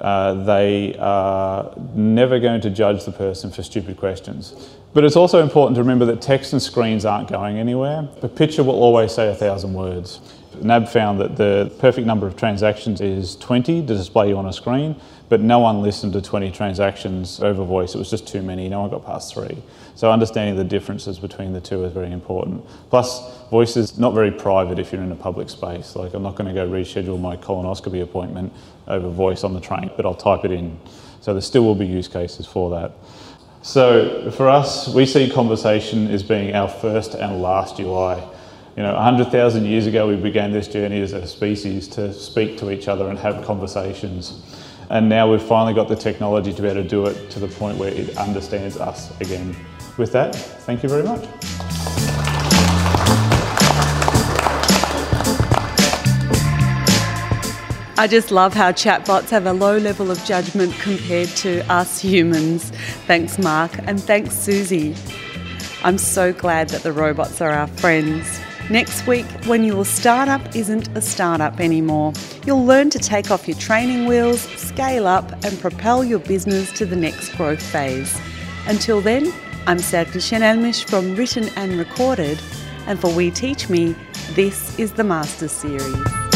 Uh, 0.00 0.34
they 0.44 0.96
are 0.98 1.72
never 1.94 2.40
going 2.40 2.60
to 2.60 2.70
judge 2.70 3.04
the 3.04 3.12
person 3.12 3.50
for 3.50 3.62
stupid 3.62 3.96
questions. 3.96 4.70
But 4.92 5.04
it's 5.04 5.16
also 5.16 5.42
important 5.42 5.76
to 5.76 5.82
remember 5.82 6.04
that 6.06 6.20
text 6.20 6.52
and 6.52 6.60
screens 6.60 7.04
aren't 7.04 7.28
going 7.28 7.58
anywhere. 7.58 8.08
A 8.22 8.28
picture 8.28 8.64
will 8.64 8.82
always 8.82 9.14
say 9.14 9.30
a 9.30 9.34
thousand 9.34 9.74
words. 9.74 10.20
NAB 10.64 10.88
found 10.88 11.20
that 11.20 11.36
the 11.36 11.74
perfect 11.78 12.06
number 12.06 12.26
of 12.26 12.36
transactions 12.36 13.00
is 13.00 13.36
20 13.36 13.82
to 13.82 13.86
display 13.86 14.28
you 14.28 14.36
on 14.36 14.46
a 14.46 14.52
screen, 14.52 14.96
but 15.28 15.40
no 15.40 15.58
one 15.58 15.82
listened 15.82 16.12
to 16.14 16.22
20 16.22 16.50
transactions 16.52 17.40
over 17.40 17.64
voice. 17.64 17.94
It 17.94 17.98
was 17.98 18.10
just 18.10 18.26
too 18.26 18.42
many. 18.42 18.68
No 18.68 18.80
one 18.80 18.90
got 18.90 19.04
past 19.04 19.34
three. 19.34 19.62
So 19.94 20.10
understanding 20.10 20.56
the 20.56 20.64
differences 20.64 21.18
between 21.18 21.52
the 21.52 21.60
two 21.60 21.84
is 21.84 21.92
very 21.92 22.12
important. 22.12 22.64
Plus, 22.88 23.20
voice 23.48 23.76
is 23.76 23.98
not 23.98 24.14
very 24.14 24.30
private 24.30 24.78
if 24.78 24.92
you're 24.92 25.02
in 25.02 25.12
a 25.12 25.16
public 25.16 25.50
space. 25.50 25.96
Like 25.96 26.14
I'm 26.14 26.22
not 26.22 26.36
going 26.36 26.48
to 26.48 26.54
go 26.54 26.68
reschedule 26.68 27.20
my 27.20 27.36
colonoscopy 27.36 28.02
appointment 28.02 28.52
over 28.86 29.08
voice 29.08 29.44
on 29.44 29.54
the 29.54 29.60
train, 29.60 29.90
but 29.96 30.06
I'll 30.06 30.14
type 30.14 30.44
it 30.44 30.52
in. 30.52 30.78
So 31.20 31.32
there 31.32 31.42
still 31.42 31.64
will 31.64 31.74
be 31.74 31.86
use 31.86 32.08
cases 32.08 32.46
for 32.46 32.70
that. 32.70 32.92
So 33.62 34.30
for 34.30 34.48
us, 34.48 34.88
we 34.88 35.04
see 35.04 35.28
conversation 35.28 36.08
as 36.08 36.22
being 36.22 36.54
our 36.54 36.68
first 36.68 37.14
and 37.14 37.42
last 37.42 37.78
UI. 37.80 38.22
You 38.78 38.84
know, 38.84 38.94
100,000 38.94 39.64
years 39.64 39.88
ago, 39.88 40.06
we 40.06 40.14
began 40.14 40.52
this 40.52 40.68
journey 40.68 41.02
as 41.02 41.12
a 41.12 41.26
species 41.26 41.88
to 41.88 42.12
speak 42.12 42.56
to 42.58 42.70
each 42.70 42.86
other 42.86 43.08
and 43.08 43.18
have 43.18 43.44
conversations. 43.44 44.40
And 44.88 45.08
now 45.08 45.28
we've 45.28 45.42
finally 45.42 45.74
got 45.74 45.88
the 45.88 45.96
technology 45.96 46.52
to 46.52 46.62
be 46.62 46.68
able 46.68 46.84
to 46.84 46.88
do 46.88 47.06
it 47.06 47.28
to 47.30 47.40
the 47.40 47.48
point 47.48 47.76
where 47.76 47.92
it 47.92 48.16
understands 48.16 48.76
us 48.76 49.20
again. 49.20 49.56
With 49.96 50.12
that, 50.12 50.32
thank 50.36 50.84
you 50.84 50.88
very 50.88 51.02
much. 51.02 51.24
I 57.98 58.06
just 58.08 58.30
love 58.30 58.54
how 58.54 58.70
chatbots 58.70 59.30
have 59.30 59.46
a 59.46 59.52
low 59.52 59.76
level 59.76 60.08
of 60.12 60.24
judgment 60.24 60.72
compared 60.74 61.30
to 61.38 61.68
us 61.68 61.98
humans. 61.98 62.70
Thanks, 63.08 63.40
Mark, 63.40 63.72
and 63.88 64.00
thanks, 64.00 64.36
Susie. 64.38 64.94
I'm 65.82 65.98
so 65.98 66.32
glad 66.32 66.68
that 66.68 66.84
the 66.84 66.92
robots 66.92 67.40
are 67.40 67.50
our 67.50 67.66
friends. 67.66 68.40
Next 68.70 69.06
week, 69.06 69.24
when 69.46 69.64
your 69.64 69.86
startup 69.86 70.54
isn't 70.54 70.88
a 70.94 71.00
startup 71.00 71.58
anymore, 71.58 72.12
you'll 72.44 72.66
learn 72.66 72.90
to 72.90 72.98
take 72.98 73.30
off 73.30 73.48
your 73.48 73.56
training 73.56 74.04
wheels, 74.04 74.42
scale 74.42 75.06
up, 75.06 75.32
and 75.42 75.58
propel 75.58 76.04
your 76.04 76.18
business 76.18 76.70
to 76.72 76.84
the 76.84 76.96
next 76.96 77.34
growth 77.36 77.62
phase. 77.62 78.14
Until 78.66 79.00
then, 79.00 79.32
I'm 79.66 79.78
Serkan 79.78 80.20
Şenelmiş 80.20 80.84
from 80.84 81.16
Written 81.16 81.48
and 81.56 81.78
Recorded, 81.78 82.38
and 82.86 83.00
for 83.00 83.10
We 83.10 83.30
Teach 83.30 83.70
Me, 83.70 83.94
this 84.34 84.78
is 84.78 84.92
the 84.92 85.04
Master 85.04 85.48
Series. 85.48 86.27